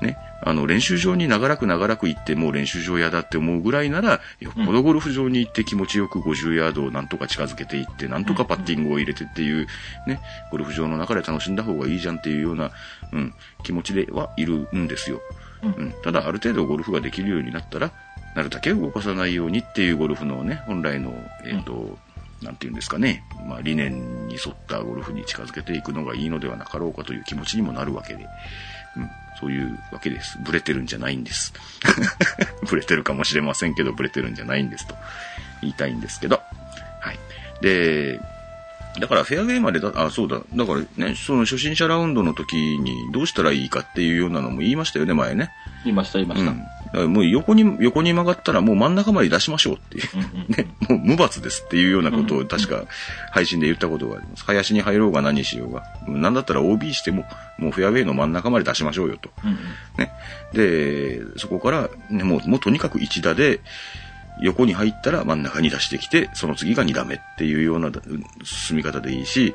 [0.00, 9.66] ね、あの、練習場に長らく長らく行ってもう練習場嫌だって思うぐらいなら、よっぽどゴルフ場に行って気持ちよく50ヤードをなんとか近づけていって、なんとかパッティングを入れてっていう、
[10.06, 12.72] ね、ゴルフ場の中で楽しんだ方がいいじゃんっていうような、
[13.12, 15.20] うん、気持ちではいるんですよ。
[15.62, 15.70] うん。
[15.70, 17.92] うん、ただ、ある程度ゴルフができるようになったら、
[18.34, 21.98] なるだけ動かさないようにっていうゴルフのね、本来の、えっ、と、
[22.42, 28.26] なんていうんですかね、まあ理念に沿ったゴルフに近づけていくのがいいのではなかろうかという気持ちにもなるわけで、
[28.96, 30.38] うん、そういうわけです。
[30.44, 31.52] ブレてるんじゃないんです。
[32.68, 34.94] ブレてるかもしれませんけど、ブレてるんじゃないんですと
[35.60, 36.42] 言いたいんですけど、
[37.00, 37.18] はい。
[37.62, 38.20] で、
[39.00, 40.40] だからフェアウェイまでだ、あ、そうだ。
[40.54, 45.50] だからね、その初心者ラウンドの時にどうしたらいいかっていうようなのも言いましたよね、前ね。
[45.84, 46.50] 言いました、言いました。
[46.50, 46.62] うん。
[46.92, 50.04] だからもう横に、横に曲がったらもう真ん中まで出しましょうっていう。
[50.56, 52.84] ね、もう無罰ですっていうようなことを確か
[53.30, 54.44] 配信で言ったことがあります。
[54.44, 55.82] 林に入ろうが何しようが。
[56.06, 57.24] なんだったら OB しても、
[57.58, 59.30] もうフェアウェイの真ん中まで出しましょうよと。
[59.98, 60.10] ね。
[60.52, 63.60] で、そこから、ね、もう、もうとにかく一打で、
[64.40, 67.94] 横に入ったら真ん中に出してきて、その次が二打目っていうようなうん
[68.44, 69.54] 進み方でいいし、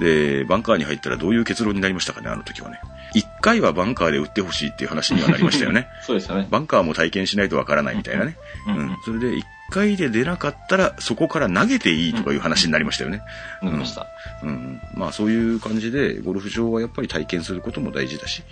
[0.00, 2.80] で、バンカーに入ったらどういう結論になりましたかね、あの時はね。
[3.14, 5.88] 一回はバンカーで打ってほしいっていう話にはなりましたよね。
[6.02, 6.46] そうでしたね。
[6.50, 8.36] バンカーも体験しないとわからないみたいなね。
[8.66, 8.96] ううんん。
[9.04, 13.22] それで一回で出なかったら、そこから投げていいとかいう話になりましたよね。
[13.62, 14.06] なりました。
[14.42, 14.80] うんうん。
[14.94, 18.42] まあそういう感じで、ゴルフ場はやっぱり体験することも大事だし、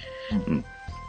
[0.47, 0.65] うん。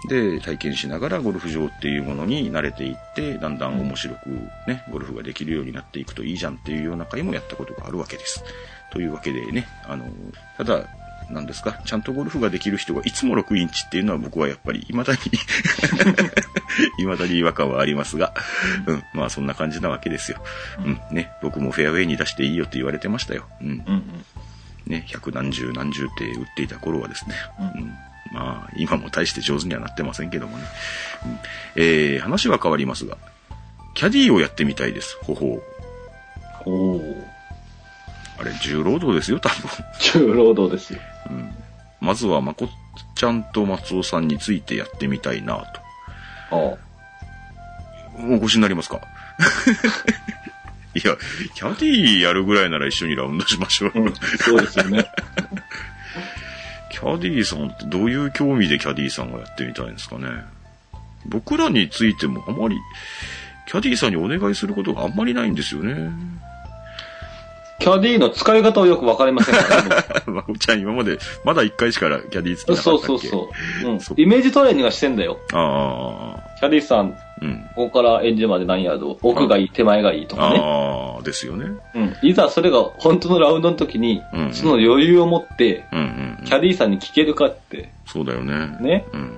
[0.07, 4.29] で、体験しながらゴルフ場っていうものに慣れていって、だんだん面白く
[4.67, 8.43] ね、ゴルフができるようになっていくといいじゃんっていうような回もやったことがあるわけです。
[8.91, 10.05] というわけでね、あの、
[10.57, 10.87] ただ、
[11.29, 15.19] なんですか、ちゃんとゴルフができる人がいつも6インチっていうのは僕はやっぱり未だに、
[16.97, 18.33] 未だに違和感はありますが、
[18.85, 20.43] うん、まあそんな感じなわけですよ。
[20.79, 23.45] うん、ね、僕もフェアウェイに出していいよって言われてましたよ。
[23.61, 23.67] うん。
[23.67, 24.25] うんうん。
[24.87, 27.93] ね、百何十何十って打っていた頃はですね、うんうん
[28.31, 30.63] まあ、今も大して上手にはなってませんけどもね。
[31.25, 31.39] うん
[31.75, 33.17] えー、話は変わりますが、
[33.93, 35.17] キャディーをやってみたいです。
[35.23, 36.69] ほほう。
[36.69, 37.24] お
[38.45, 39.69] れ、重労働ですよ、多分。
[39.99, 40.99] 重労働ですよ。
[41.29, 41.49] うん、
[41.99, 42.69] まずは、まこっ
[43.15, 45.55] ちゃんと松尾さんについてやってみたいな
[46.51, 46.75] と。
[46.75, 46.77] あ
[48.31, 49.01] お越しになりますか？
[50.95, 51.17] いや、
[51.55, 53.91] キャディーやるぐらいなら一緒にラウンドしましょう。
[53.95, 55.05] うん、そうですよね。
[56.91, 60.27] キャディーさんってどういう興味でキャディーさんがやってみたいんですかね？
[61.25, 62.77] 僕らについてもあまり、
[63.67, 66.09] キャディーさんにお願いすることがあんまりないんですよね。
[67.79, 69.89] キャディの使い方をよくわかりませんからね。
[70.27, 73.27] まこちゃん今まで、まだ1回しかキャディーつけなかそうったっけ？
[73.27, 73.49] そう
[73.83, 73.91] そう。
[73.91, 74.13] うんそ。
[74.17, 75.37] イメージトレーニングはしてんだよ。
[75.53, 77.65] ああ、キャディさん、うん。
[77.75, 80.59] ここからエンジンまで何ヤード、奥がいい、手前がいいとかね。
[80.61, 81.65] ああ、ですよね。
[81.93, 82.15] うん。
[82.21, 86.45] いざそれが本当のラウンドの時に、うんその余裕を持って、うんうん、うん。
[86.45, 88.53] キャディさんに聞けるかって、そうだよね。
[88.79, 89.05] ね。
[89.11, 89.37] うん。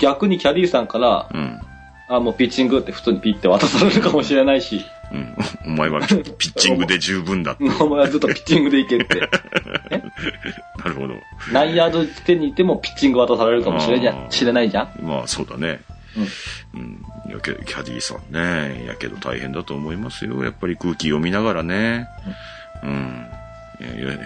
[0.00, 1.60] 逆にキャディさんから、うん。
[2.08, 5.36] あ、もうピッチングって普通にピッて渡されるかもしれないし、うん。
[5.66, 7.64] お前はピピッチングで十分だって。
[7.82, 9.20] お前はずっとピッチングでいけって。
[10.78, 11.14] なるほど。
[11.52, 15.02] 何ヤード地点にいてもピッチング渡されるかもしれじゃ知れないじゃん。
[15.02, 15.80] まあ、そうだね。
[16.74, 17.04] うん。
[17.28, 18.86] やけキャディーさんね。
[18.86, 20.42] やけど大変だと思いますよ。
[20.44, 22.06] やっぱり空気読みながらね。
[22.82, 23.26] うん。
[23.80, 24.18] いやいや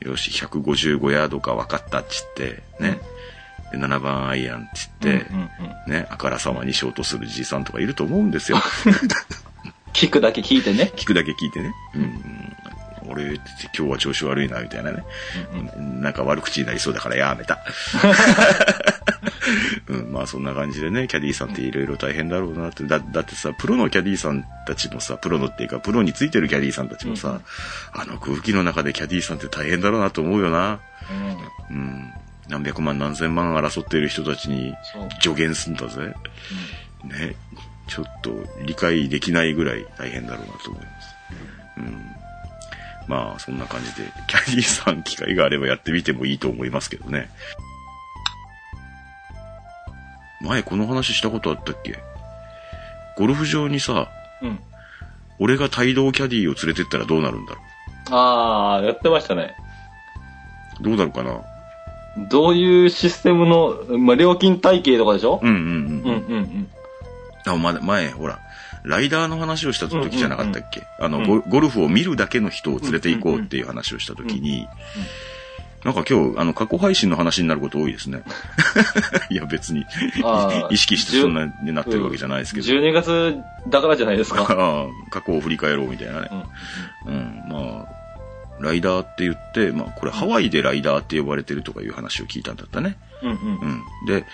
[0.00, 2.98] よし、155ヤードか分かったっつって、ね。
[3.72, 5.50] で7番アイアンっつって、うんうん
[5.86, 8.58] うんね、あからさまにショートするじいさんとかいると思うんですよ。
[9.92, 10.92] 聞くだけ聞いてね。
[10.96, 11.72] 聞くだけ聞いてね。
[11.94, 12.56] うん。
[13.08, 13.40] 俺、今
[13.72, 15.04] 日は調子悪いな、みたいなね。
[16.00, 17.58] なんか悪口になりそうだからやめた。
[19.88, 22.84] うん、まあそんな感じでね、キャディーさんっていろいろ大変だろうなって。
[22.84, 27.40] だ、だってさ、プロのキャディーさんたちもさ、プロのっていうか、プロについてるキャディーさんたちもさ、
[27.92, 30.80] あの空気の中でキャディーさんって大変だろうなと思うよな。
[31.70, 32.12] うん。
[32.48, 34.74] 何百万何千万争っている人たちに
[35.20, 36.14] 助言すんだぜ。
[37.04, 37.34] ね。
[37.88, 38.30] ちょっと
[38.64, 41.16] 理解できないぐらい大変だろうなと思います。
[41.78, 42.06] うん。
[43.08, 47.28] まあ、そんな感じで、 キャディーさん機会があればやってみてもいいと思いますけどね。
[50.40, 51.98] 前この話したことあったっけ？
[53.16, 54.08] ゴルフ場にさ、
[54.42, 54.58] うん。
[55.38, 57.60] 俺が帯同キャディーを連れてったらどうなるんだろ
[58.16, 59.54] ああ、やってましたね。
[60.80, 61.40] うどうなるかな？
[62.28, 65.40] どういうシステムの、まあ、料金体系とかでしょ？
[65.42, 66.11] うんうんうん。
[67.46, 68.38] あ、ま、前、ほら、
[68.84, 74.68] ライダーの話をした時じゃなかったっけ、あの、うんゴゴルフを見るだけの人を連れて行こうっていう話をした時に、
[75.84, 78.22] なんか今日、あの、過去配信の話になること多いですね。
[79.30, 79.84] いや、別に
[80.70, 82.66] 意識してそんなになってるわけじゃないですけど。
[82.66, 83.36] 12月
[83.68, 84.44] だからじゃないですか。
[85.10, 86.28] 過去を振り返ろうみたいなね。
[87.06, 88.02] うん、まあ、
[88.60, 92.96] ライダーって言って、まあ、これハワイでライダーって呼ばれてるとかいう話を聞いたんだったね。
[93.22, 93.66] うんうんう。
[93.66, 93.82] ん。
[94.06, 94.24] で、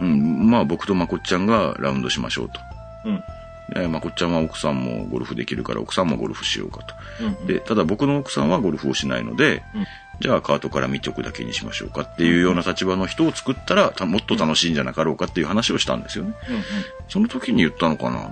[0.00, 2.60] うん、まあ僕とまこっちゃんがラウンドしましょうと。
[3.04, 3.22] うん。
[3.68, 6.94] でまこっちゃんは奥さんもゴルフできるから奥さんもゴルフしようかと。
[7.24, 7.46] うん。
[7.46, 9.86] で、ただ僕の奥さんはゴルフをしないので、うん
[10.18, 16.34] じゃあカートから見ておくだけにしましょうかっていうような立場の人を作ったら、たもっと楽しいんじゃなかろうかっていう話をしたんですよね。
[16.48, 16.62] うんうん。
[17.08, 18.30] その時に言ったのかな？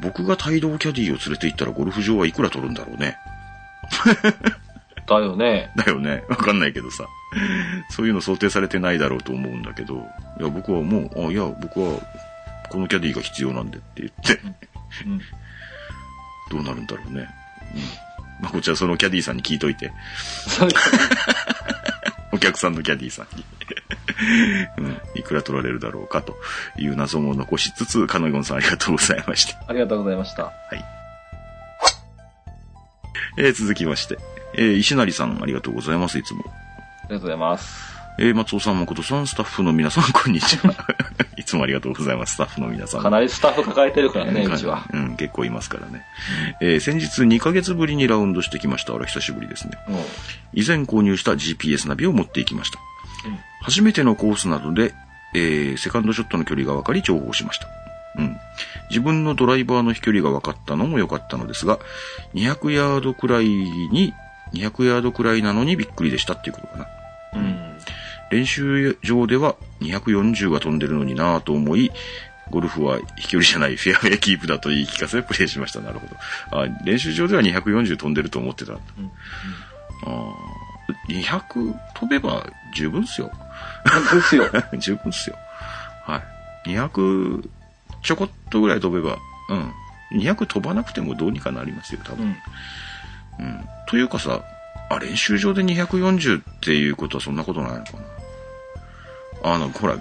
[0.00, 3.18] 僕が帯同キャディーを連れて行ったらゴルフ場はいくら取るんだろうね。
[5.06, 5.70] だよね。
[5.76, 6.24] だよね。
[6.28, 7.04] わかんないけどさ。
[7.90, 10.06] そういうの想定されてないだろうと思うんだけど、
[10.40, 12.00] いや、僕はもう、あ、いや、僕は、
[12.70, 14.40] このキャディーが必要なんでって言って、
[15.06, 15.20] うん。
[16.50, 17.28] どうなるんだろうね。
[17.74, 17.80] うん。
[18.40, 19.92] まあ、こっちはそのキャディーさんに聞いといて。
[20.46, 20.90] そうです
[22.32, 23.44] お客さんのキャディーさんに。
[24.78, 25.00] うん。
[25.14, 26.36] いくら取られるだろうかと
[26.78, 29.58] いう謎も残しつつ、カノゴンさんありがとうございました。
[29.66, 30.52] ありがとうございました。
[33.38, 34.18] えー続きまして、
[34.54, 36.44] えー石成さんありがとうございます、いつも。
[37.08, 37.98] ありがとうございます。
[38.20, 40.74] えー松尾さん、誠さん、スタッフの皆さん、こんにちは。
[41.38, 43.02] いつもありがとうございます、スタッフの皆さん。
[43.02, 44.84] かなりスタッフ抱えてるからね、うちは。
[44.92, 46.02] うん、結構いますからね。
[46.60, 48.94] えー先日2ヶ月ぶりにラウンドしてきました。
[48.94, 49.78] あら、久しぶりですね。
[50.52, 52.78] 以前購入した GPS ナビを持っていきました。
[53.26, 54.94] うん初めてのコースなどで、
[55.34, 57.68] えーセカンドショットの距離が分かり重宝しました。
[58.16, 58.36] うん。
[58.90, 61.78] 自分のドライバーの飛距離が分かったのも良かったのですが、
[62.34, 64.12] 200ヤードくらいに、
[64.54, 66.86] 200ヤードくらいなのにびっくりでしたっていうことかな。
[67.34, 67.78] うん。
[68.30, 71.90] 練習場では240が飛んでるのになぁと思い、
[72.50, 75.80] ゴルフは飛距離じゃないフェアウェイキープだと言い聞かせプレイしました。
[75.80, 76.16] なるほど。
[76.58, 78.72] あ練習場では240飛んでると思ってた。
[78.72, 78.80] うん
[80.04, 80.58] あー
[81.08, 83.30] 200飛べば十分っすよ。
[84.12, 84.44] ですよ。
[84.78, 85.36] 十分っすよ。
[86.04, 86.22] は
[86.64, 86.70] い。
[86.70, 87.48] 200
[88.02, 89.18] ちょこっとぐらい飛べば、
[89.50, 90.20] うん。
[90.20, 92.36] 200飛ばなくてもどうにかなりますよ、多分。
[93.38, 93.44] うん。
[93.44, 93.68] うん。
[93.86, 94.42] というかさ、
[94.90, 97.92] あ、練習場で240っていうことはそんなことないのか
[99.42, 99.54] な。
[99.54, 99.96] あの、ほら、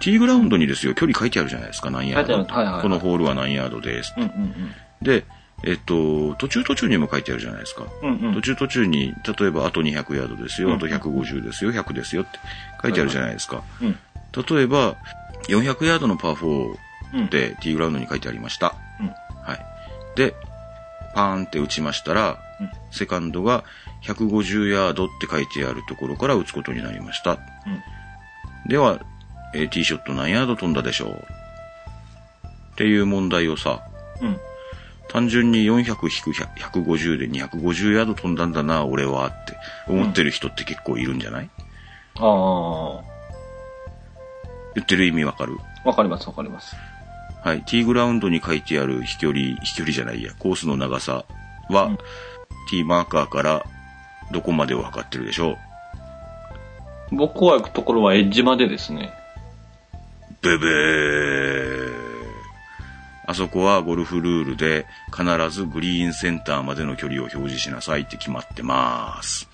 [0.00, 2.34] ティーグラウンドにですよ、距離書いてあるじゃないですか、何ヤード。
[2.34, 4.14] 書いてあるはいはいはいこのホールは何ヤードです。
[4.16, 4.54] うんうん
[5.00, 5.24] で、
[5.62, 7.86] えっと、途中途中にも書いてあるじゃないですか。
[8.02, 8.10] うん。
[8.10, 8.34] うんうん。
[8.34, 12.38] 途中途中に、例えばあと200ヤードですよ、うんあと150ですよ、100ですよって
[12.82, 13.62] 書いてあるじゃないですか。
[13.80, 13.98] うん。
[14.32, 14.96] 例えば、
[15.48, 16.74] 400ヤードのパー4
[17.14, 17.26] うん。
[17.28, 18.74] でティーグラウンドに書いてありました。
[19.00, 19.06] うん。
[19.06, 19.66] はい。
[20.16, 20.34] で、
[21.14, 23.64] パーンって打ちましたら、うんセカンドが
[24.02, 27.32] 150ヤードって書いてあるところから打つことになりました。
[27.32, 27.38] うん。
[28.68, 29.00] では、
[29.54, 31.10] えーティーショット何ヤード飛んだでしょう？
[32.72, 33.82] っていう問題をさ、
[34.20, 34.38] うん。
[35.08, 39.56] 単純に400-150で250ヤード飛んだんだな、俺はって
[39.88, 41.50] 思ってる人って結構いるんじゃない、
[42.16, 43.02] ああ。
[44.74, 45.56] 言ってる意味わかる？
[45.84, 46.76] わかりますわかります。
[47.42, 47.62] はい。
[47.62, 51.24] ティーグラウンドに書いてある飛距離、飛距離じゃないや、コースの長さ
[51.70, 51.98] は、うん
[52.70, 53.64] ティーマーカーから
[54.32, 55.56] どこまでを測ってるでしょ
[57.12, 57.16] う？
[57.16, 59.12] 僕は行くところはエッジまでですね。
[60.42, 61.92] ブブー。
[63.26, 69.48] あそこはゴルフルールで必ずグリーンセンターまでの距離を表示しなさいって決まってます。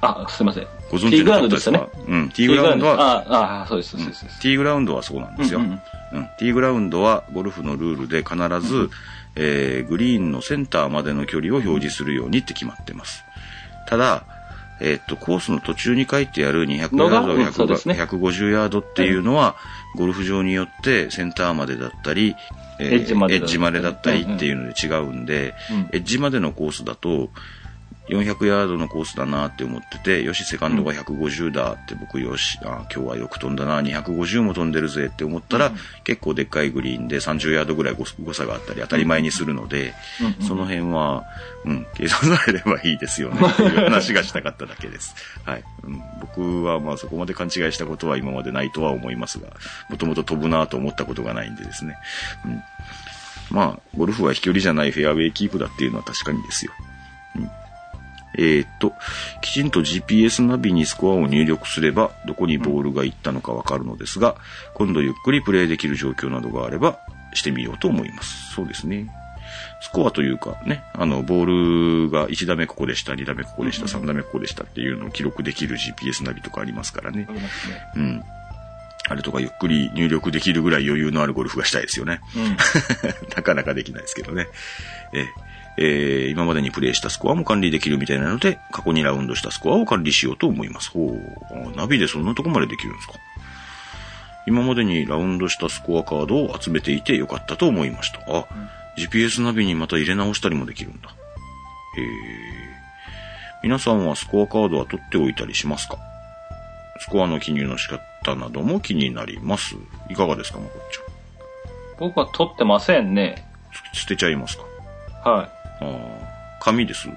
[0.00, 0.66] あ、すいません。
[0.90, 1.78] ご存知なかったですか？
[1.78, 2.28] ティーグラウンドですうん。
[2.30, 4.40] ティーグラウンドは、ああ、あそうです、そうです。
[4.40, 5.60] ティーグラウンドはそうなんですよ。
[5.60, 5.78] ううんんうん
[6.38, 8.36] ティーグラウンドはゴルフのルールで必
[8.66, 8.90] ず、
[9.34, 13.24] えーグリーンのセンターまでの距離を表示するようにって決まってます。
[13.88, 14.24] ただ、
[14.80, 17.94] えーっと、コースの途中に書いてある200ヤード、うんそうですね。
[17.94, 19.56] 150ヤードっていうのは、
[19.96, 22.36] ゴルフ場によってセンターまでだったり、
[22.78, 23.46] えエッジまでだったり。
[23.46, 25.78] エッジまでだったりっていうので違うんで、うん。
[25.92, 27.30] エッジまでのコースだと、
[28.08, 35.72] 400ヤードのコースだなって思ってて、よし、セカンドが150だって僕よし、あ今日はよく飛んだな、250も飛んでるぜって思ったら、
[36.04, 41.24] 結構でっかいグリーンで30ヤードぐらい誤誤差があったり当たり前にするので、うんうんその辺は、
[41.64, 45.14] うん、計算されればいいですよね っていう話がしたかっただけです。
[45.44, 45.64] はい。
[45.82, 49.48] うん、僕はまあそこまで勘違いしたことは今までないとは思いますが、
[49.90, 51.96] もともと飛ぶなと思ったことがないんでですね。
[52.46, 52.62] うん
[53.50, 56.72] まあ、ゴルフは飛距離じゃないフェアウェイキープだっていうのは確かにですよ。
[57.36, 57.50] うん
[58.38, 58.94] えーっと、
[59.42, 64.36] きちんと GPS ナビにスコアを入力すれば、どこにボールが行ったのかわかるのですが、
[64.74, 67.00] 今度ゆっくりプレイできる状況などがあれば、
[67.34, 68.54] してみようと思います。
[68.54, 69.08] そうですね。
[69.80, 77.32] スコアというかね、あの、ボールが1打目ここでした、2打目ここでした、3打目ここでしたっていうのを記録できる GPS ナビとかありますからねあ。
[77.32, 77.82] りますね。
[77.96, 78.24] うん。
[79.10, 82.20] あれとかゆっくり入力できるぐらい余裕のあるゴルフがしたいですよね。
[82.36, 82.56] うん。
[83.34, 84.48] なかなかできないですけどね。
[85.12, 85.26] え
[85.80, 90.90] えー今までにプレイしたスコアも管理できるみたいなので、過去にラウンドしたスコアを管理しようと思います。
[90.90, 91.20] ほう。
[91.50, 93.14] あナビでそんなとこまでできるんですか？
[94.46, 98.20] 今までにラウンドしたスコアカードを集めていてよかったと思いました。
[98.28, 98.46] あ、
[98.96, 101.08] GPS ナビにまた入れ直したりもできるんだ。
[101.08, 101.12] へ
[102.02, 102.06] え。
[103.62, 105.98] 皆さんはスコアカードは取っておいたりしますか？
[107.00, 109.76] スコアの記入の仕方なども気になります。
[110.10, 112.10] いかがですか、まこっちゃん？
[112.10, 113.46] 僕は取ってませんね。
[113.92, 114.64] 捨てちゃいますか？
[115.30, 115.57] はい。
[115.80, 117.08] ああ、紙です？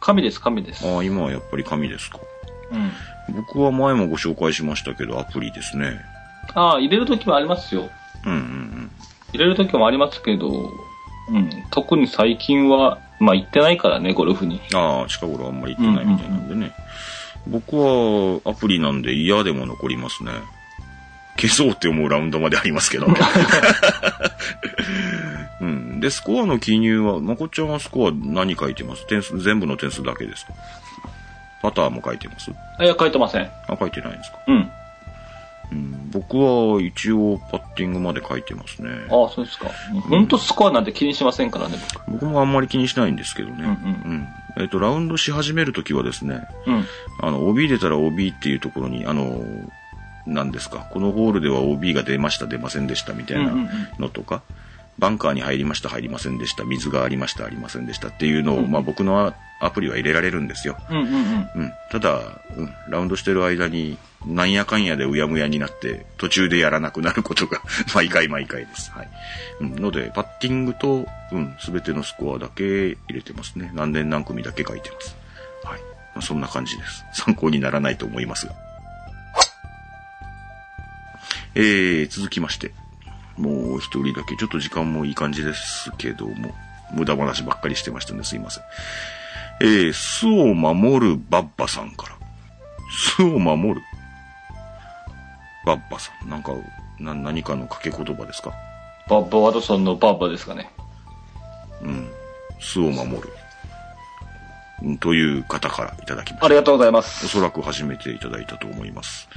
[0.00, 0.86] 紙です、紙です。
[0.86, 2.18] ああ、今はやっぱり紙ですか。
[2.72, 2.92] うん。
[3.36, 6.00] 僕は前もご紹介しましたけど、アプリですね。
[6.54, 7.88] ああ、入れるときもありますよ。
[8.26, 8.90] うんうん
[9.32, 10.70] 入れるときもありますけど、
[11.30, 11.50] うん。
[11.70, 14.60] 特に最近は、まあ行ってないからね、ゴルフに。
[14.72, 14.76] うん。
[14.76, 16.72] ああ、近頃あんまり行ってないみたいなんでね。
[17.46, 20.32] 僕はアプリなんで嫌でも残りますね。
[21.36, 23.06] 消そうって思うラウンドまでありますけど。
[25.60, 26.00] うん。
[26.00, 29.06] で、スコアの記入は、まこっちゃんはスコア何書いてます？
[29.06, 30.52] 点数、全部の点数だけですか？
[31.62, 32.50] パターも書いてます？
[32.78, 33.50] あいや、書いてません。
[33.68, 34.38] あ、書いてないんですか？
[34.48, 34.70] うん。
[36.10, 38.90] 僕は一応パッティングまで書いてますね。
[39.08, 39.70] ああ、そうですか。
[40.10, 41.78] 本当スコアなんて気にしませんからね、
[42.08, 43.54] 僕もあんまり気にしないんですけどね。
[43.58, 43.68] うんう
[44.14, 44.28] ん
[44.58, 46.76] えっ、と、ラウンドし始めるときはですね、僕。
[46.76, 46.84] うん。
[47.22, 49.42] あの、OB 出たら OB っていうところに、あの、
[50.26, 53.54] 何ですか、このホールでは OB が出ました、出ませんでしたみたいな
[53.98, 54.42] のとか、
[54.98, 60.76] バンカーに入りました、入りませんでした、水がありました、ありませんでしたっていうのを、うんまあ僕のアプリは入れられるんですよ。
[60.90, 61.50] うんうんうん。
[61.54, 61.72] うん。
[61.90, 63.96] ただ、うん、ラウンドしてる間に、
[64.26, 67.60] なんやかんやでうやむやになって、途中でやらなくなることが、
[67.94, 68.90] 毎回毎回です。
[68.90, 69.08] はい。
[69.60, 73.70] うん、ので、パッティングと、うん、すべてのスコアだけ入れてますね。
[73.72, 75.16] 何年何組だけ書いてます。
[75.62, 75.80] はい。
[75.80, 77.04] まあ、そんな感じです。
[77.12, 78.54] 参考にならないと思いますが。
[81.54, 82.72] えー、続きまして。
[83.36, 86.54] もう一人だけ、ちょっと時間もいい感じですけども、
[86.92, 88.64] 無駄話ばっかりしてましたんですいません。
[89.62, 92.16] えー、巣を守るバッバさんから。
[93.16, 93.80] 巣を守る
[95.64, 96.28] バッバさん。
[96.28, 96.52] なんか、
[96.98, 98.52] な、何かの掛け言葉ですか？
[99.08, 100.70] バッバワトソンのバッバですかね。
[101.82, 102.10] うん。
[102.60, 103.30] 巣を守る。
[104.82, 106.46] うんという方からいただきました。
[106.46, 107.28] ありがとうございまおす。
[107.28, 109.28] そらく初めていただいたと思います。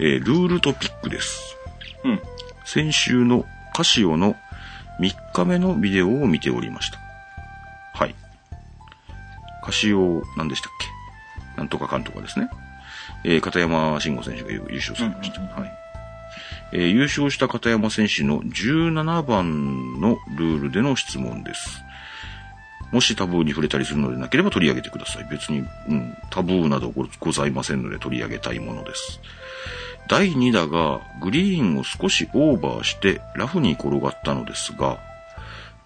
[0.00, 1.56] えールールトピックです。
[2.04, 2.20] うん。
[2.64, 4.34] 先週のカシオの
[5.00, 6.98] 3日目のビデオを見ておりました。
[7.94, 8.14] はい。
[9.62, 10.72] カシオ、何でしたっ
[11.54, 11.58] け？
[11.58, 12.48] なんとかかんとかですね。
[13.24, 15.40] えー片山慎吾選手が優優勝されました。
[15.40, 15.72] うんうんうんはい。
[16.72, 21.82] えー優勝した片山選手の17番のルールでの質問です。
[22.90, 25.26] もしタブーに触れたりするのでなければ取り上げてください。
[25.30, 29.20] 別に、うん、タブーなどごございませんので取り上げたいものです。
[30.08, 34.98] 第2打がグリーンを少しオーバーしてラフに転がったのですが、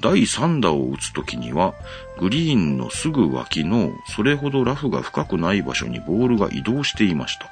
[0.01, 1.75] 第3打を打つときには、
[2.19, 7.49] グリーンのすぐ脇のそれほどラフが深くない場所にボールが移動していました。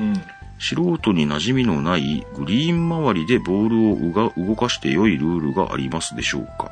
[0.00, 0.14] うん。
[0.58, 6.70] 素人に馴染みのないグリーン周りでボールを動かして良いルールがありますでしょうか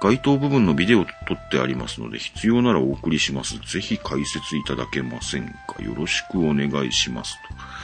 [0.00, 3.58] 該当部分のビデオを撮ってありますので、必要ならお送りします。
[3.58, 7.36] ぜひ解説いただけませんかよろしくお願いします。
[7.48, 7.79] と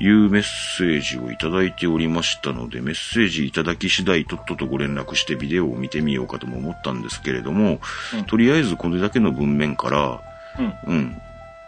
[0.00, 7.80] いうメッセージをいただいておりましたので、メッセージいただき次第とっととご連絡してビデオを見てみようかとも思ったんですけれども、
[8.14, 10.22] うんとりあえずこれだけの文面から、
[10.86, 10.94] うん。
[10.94, 11.22] うん、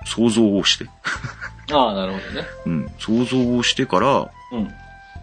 [0.04, 0.86] 想像をして、
[1.72, 2.46] ああ、なるほどね。
[2.66, 4.74] うん、想像をしてから、うん。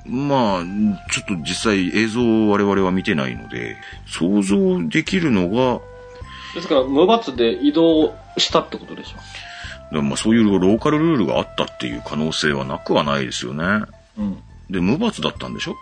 [0.05, 0.63] まあ、
[1.11, 3.77] ちょっと実際映像を我々は見てないので、
[4.07, 5.79] 想像できるのが、
[6.55, 9.17] ですから、無罰で移動したってことでしょ。
[9.91, 13.63] まあそういうローカルルールがあったっていう可能性はなくはないですよね。
[14.17, 14.37] うん。
[14.69, 15.75] で、無罰だったんでしょ？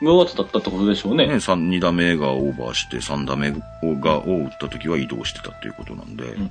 [0.00, 1.26] 無罰だったってことでしょうね。
[1.26, 3.58] ね、三二打目がオーバーして、三打目が
[4.18, 6.42] を打った時は移動してたっていうことなんで、うん。
[6.42, 6.50] うん。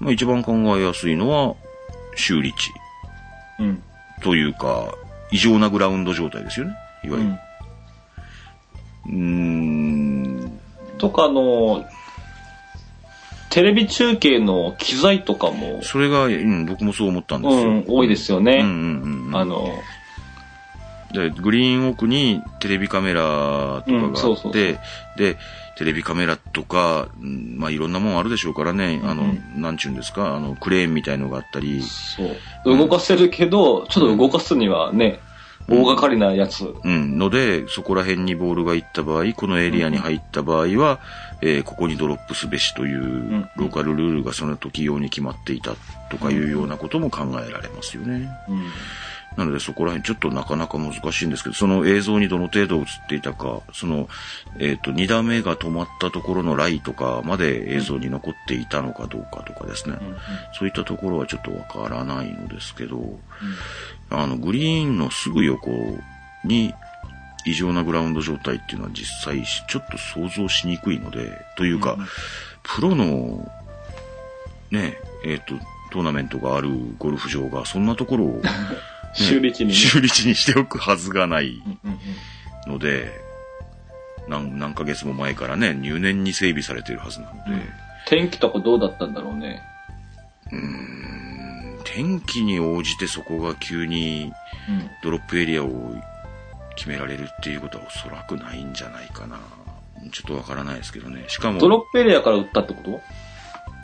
[0.00, 1.54] まあ一番考えやすいのは、
[2.16, 2.72] 修理地
[3.60, 3.66] うん。
[3.66, 3.82] うん。
[4.22, 4.94] というか、
[5.30, 6.74] 異常なグラウンド状態ですよね。
[7.04, 7.30] いわゆる。
[9.06, 9.12] うん。
[9.12, 10.58] うーん、
[10.98, 11.84] とか、あの、
[13.50, 17.62] テレビ中継の機材とかも、それが、うん、僕もそう思ったんですよ。
[17.62, 18.58] うん、多いですよね。
[18.60, 19.36] うんうんうんうん。
[19.36, 19.68] あの、
[21.12, 24.78] で、グリーン奥にテレビカメラとかうんがあそうそうそうって、
[25.16, 25.36] で、
[25.76, 32.76] テレビカメラとか、うんまあいろんなもんあるでしょうからね、あの、うんなんちゅうんですか、あの、クレーンみたいのがあったり、そう。
[32.76, 35.20] 動かせるけど、ちょっと動かすにはね、
[35.68, 36.74] 大掛かりなやつ。
[36.84, 41.00] うん、ので、そこら辺にボールが行った場合、このエリアに入った場合は、
[41.42, 45.74] えーここにドロップすべしというんローカルルールがその時用に決まっていた
[46.10, 48.30] とかいうようなことも考えられますよね。
[48.48, 48.70] うん。
[49.36, 54.08] なのでそこら辺ちょっとなかなか難しいんですけど、その映像にどの程度映っていたか、その、
[54.58, 59.96] えっ、と、二打目が止まったところのライとかまで映像に残っていたのかどうかとかですね。
[60.00, 60.16] うん。
[60.58, 63.18] そういったところはちょっとわからないのですけど、
[64.10, 65.98] あの、グリーンのすぐ横
[66.44, 66.74] に
[67.44, 72.06] 異常なグラウンド状態っていうのは実際ちょっと想像しにくいので、というか、うん
[72.68, 73.50] プロの、
[74.72, 75.54] ね、えっ、と、
[75.92, 78.50] トーナメントがあるゴルフ場がそんなところを、 ね
[79.14, 79.74] 修理地にね。
[79.74, 82.00] 修理地にしておくはずがないうんうん
[82.66, 82.72] うん。
[82.72, 83.20] ので、
[84.28, 87.62] 何、何ヶ月も前からね、入念に整備されてるはずなので、
[88.06, 89.62] 天気とかどうだったんだろうね。
[90.52, 91.25] うーん、
[91.96, 94.30] 天気に応じてそこが急に
[94.68, 94.90] うん。
[95.02, 95.94] ドロップエリアを
[96.76, 99.38] 決められるっていうことはおそらくないんじゃないかな。
[100.12, 101.24] ちょっとわからないですけどね。
[101.28, 102.90] しかも、ドロップエリアから打ったってこと？
[102.90, 102.92] い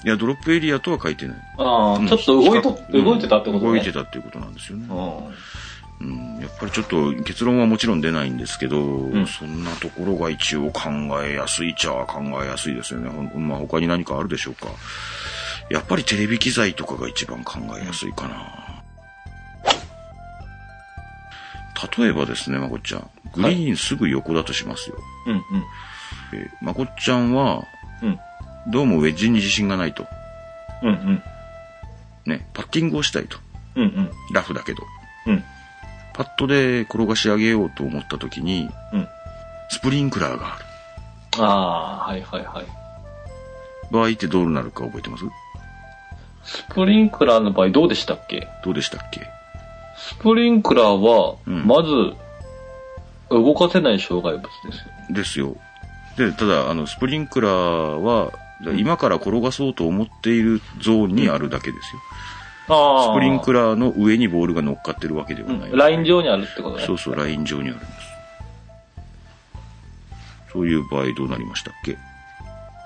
[0.05, 1.37] や、ドロップエリアとは書いてない。
[1.57, 3.71] ああ、うんちょっと動いと、うん動いてたってことね。
[3.71, 4.87] 動いてたっていうことなんですよね。
[4.91, 10.91] ううん、やっぱりちょっと結論はもちろん出ないんですけど、んそんなところが一応考
[11.25, 13.09] えやすいっちゃ考えやすいですよね。
[13.09, 14.67] ほんまあ他に何かあるでしょうか。
[15.73, 18.37] やっぱりテレビ機材とかが一番考えやすいかな。
[21.99, 23.11] 例えばですね、まこっちゃん。
[23.33, 24.97] グリーンすぐ横だとしますよ。
[25.27, 25.43] うんうん。
[26.35, 27.65] えーまこっちゃんは、
[28.03, 28.19] うん。
[28.71, 30.07] どうもウェッジに自信がないと。
[30.83, 31.23] うんうん。
[32.27, 33.39] ね、パッティングをしたいと。
[33.75, 34.11] うんうん。
[34.35, 34.83] ラフだけど。
[35.27, 35.43] うん。
[36.13, 39.09] パッドで転がし上げようと思った時に、うん。
[39.71, 40.65] スプリンクラーがある。
[41.43, 42.67] ああ、はいはいはい。
[43.91, 45.25] 場合ってどうなるか覚えてます？
[46.45, 48.49] スプリンクラーの場合どうでしたっけ？
[48.65, 49.27] どうでしたっけ？
[49.97, 52.15] スプリンクラーは、うんまず、
[53.31, 54.51] 動かせない障害物で
[55.25, 55.55] すよ。
[55.55, 56.31] ですよ。
[56.31, 58.33] で、ただ、あの、スプリンクラーは、
[58.77, 62.01] 今から転がそうと思っているゾーンにあるだけですよ。
[62.69, 65.71] あスプリンクララーの上にボールが乗っかってるわけではない。
[65.71, 66.85] うん、ライン上にあるってことね。
[66.87, 67.89] そうそう、ライン上にあります。
[70.53, 71.97] そういう場合どうなりましたっけ？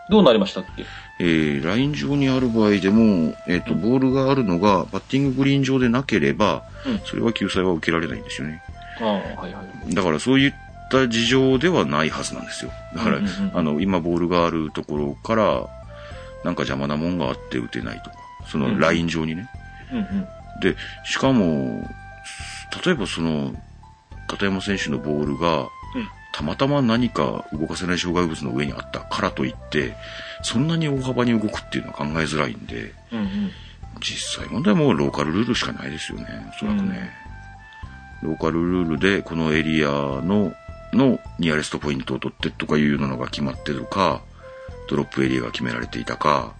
[0.08, 0.84] どうなりましたっけ？
[1.18, 8.62] えー、ライン上にある場合でも、えっ、と、ボールがあるのが、バッティンググリーン上でなければ、うんそれは救済は受けられないんですよね。
[9.00, 9.94] ああ、はいはい。
[9.94, 10.52] だからそういっ
[10.90, 12.70] た事情ではないはずなんですよ。
[12.94, 15.66] だから、うんうんうんあの、今ボールがあるところから、
[16.44, 19.48] なんか邪魔なもんがあって打てないとか、そのライン上にね。
[19.90, 20.26] うんうん。
[20.60, 21.88] で、しかも、
[22.84, 23.54] 例えばその、
[24.28, 25.66] 片山選手のボールが、うん
[26.36, 29.96] たまたま何か動かせない障害物の上にあったからといって、
[30.42, 33.50] そんなに大幅に動くっていうのは考えづらいんで、うんうん。
[34.00, 37.10] 実際問題はもうローカルルールしかないですよね、おそらくね。
[38.22, 40.52] ローカルルールでこのエリアの、
[40.92, 44.20] のニアレストポイントを取ってとかいうのが決まってるか、
[44.90, 46.52] ドロップエリアが決められていたか、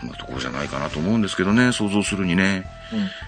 [0.00, 2.64] そんなところじゃないかなと思うんですけどね、想像するにね。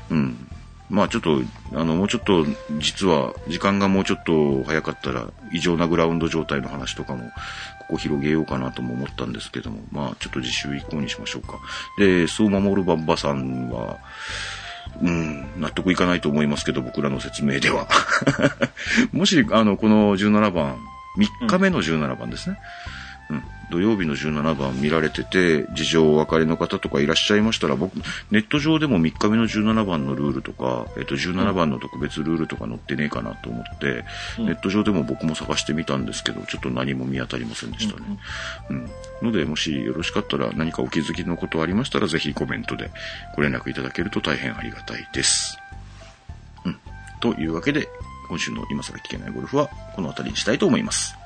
[0.08, 0.48] うん。
[0.90, 1.40] まあちょっと、
[1.72, 2.44] あの、もうちょっと、
[2.80, 7.30] 実は、時間がもうちょっと早かったら、異常なグラウンド状態の話とかも、
[7.78, 11.60] ここ広げようかなとも思ったんですけども、まあちょっと次週以降にしましょうか。
[11.96, 13.98] で、そう守るバッバさんは、
[15.00, 17.86] うん、納得いかないと思いますけど、僕らの説明では。
[19.12, 20.76] もし、あの、この17番、
[21.16, 22.58] 3日目の17番ですね。
[22.58, 22.60] う
[22.96, 22.99] ん、
[23.70, 27.96] 土曜日の17番見られてて、事情お分かりの方とかいらっしゃいましたら、僕、
[28.30, 34.04] ネット上でも3日目の17番のルールとか、えっと、17番の特別ルールとか載ってねえかなと思って、
[34.38, 38.18] うんネット上でも僕も探してみたんですけど、ちょっと何も見当たりませんでしたね。
[38.70, 38.90] うん。
[39.22, 42.90] ので、もしよろしかったら何かお気づきのことありましたら、ぜひコメントで
[43.36, 45.56] ご連絡いただけると大変ありがたいです。
[46.64, 46.76] うん。
[47.20, 47.88] というわけで、
[48.28, 51.19] 今週の今更聞けないゴルフはこの辺りにしたいと思います。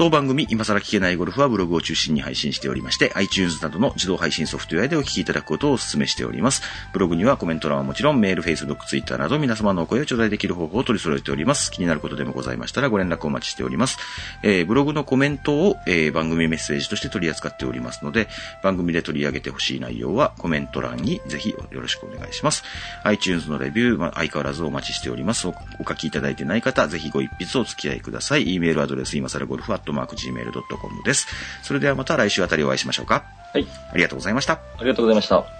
[0.00, 6.62] 当番組、今更聞けないゴルフはブログを中心に配信しておりまして、iTunes などの自動配信ソフトウェアでお聞きいただくことをお勧めしております。
[6.94, 11.70] ブログにはコメント欄はもちろん、メール、Facebook、Twitter など皆様のお声を頂戴できる方法を取り揃えております。
[11.70, 13.98] 気になることでもございましたらご連絡お待ちしております。
[14.42, 18.30] えーブログのコメントを、えー番組メッセージとして取り扱っておりますので、
[18.62, 22.64] 番組で取り上げてほしい内容はコメント欄にぜひよろしくお願いします。
[23.04, 25.46] iTunes のレビュー、ま、相変わらずお待ちしております。
[25.46, 25.54] お
[25.86, 28.54] 書きいただいてない方、ぜひご一筆お付き合いください。
[28.54, 31.26] e メールアドレス、今更ゴルフアットマーク Gmail.com です。
[31.62, 33.24] それではまた来週あたりお会いしましょうか。
[33.52, 33.66] はい。
[33.92, 34.54] ありがとうございました。
[34.54, 35.59] ありがとうございました。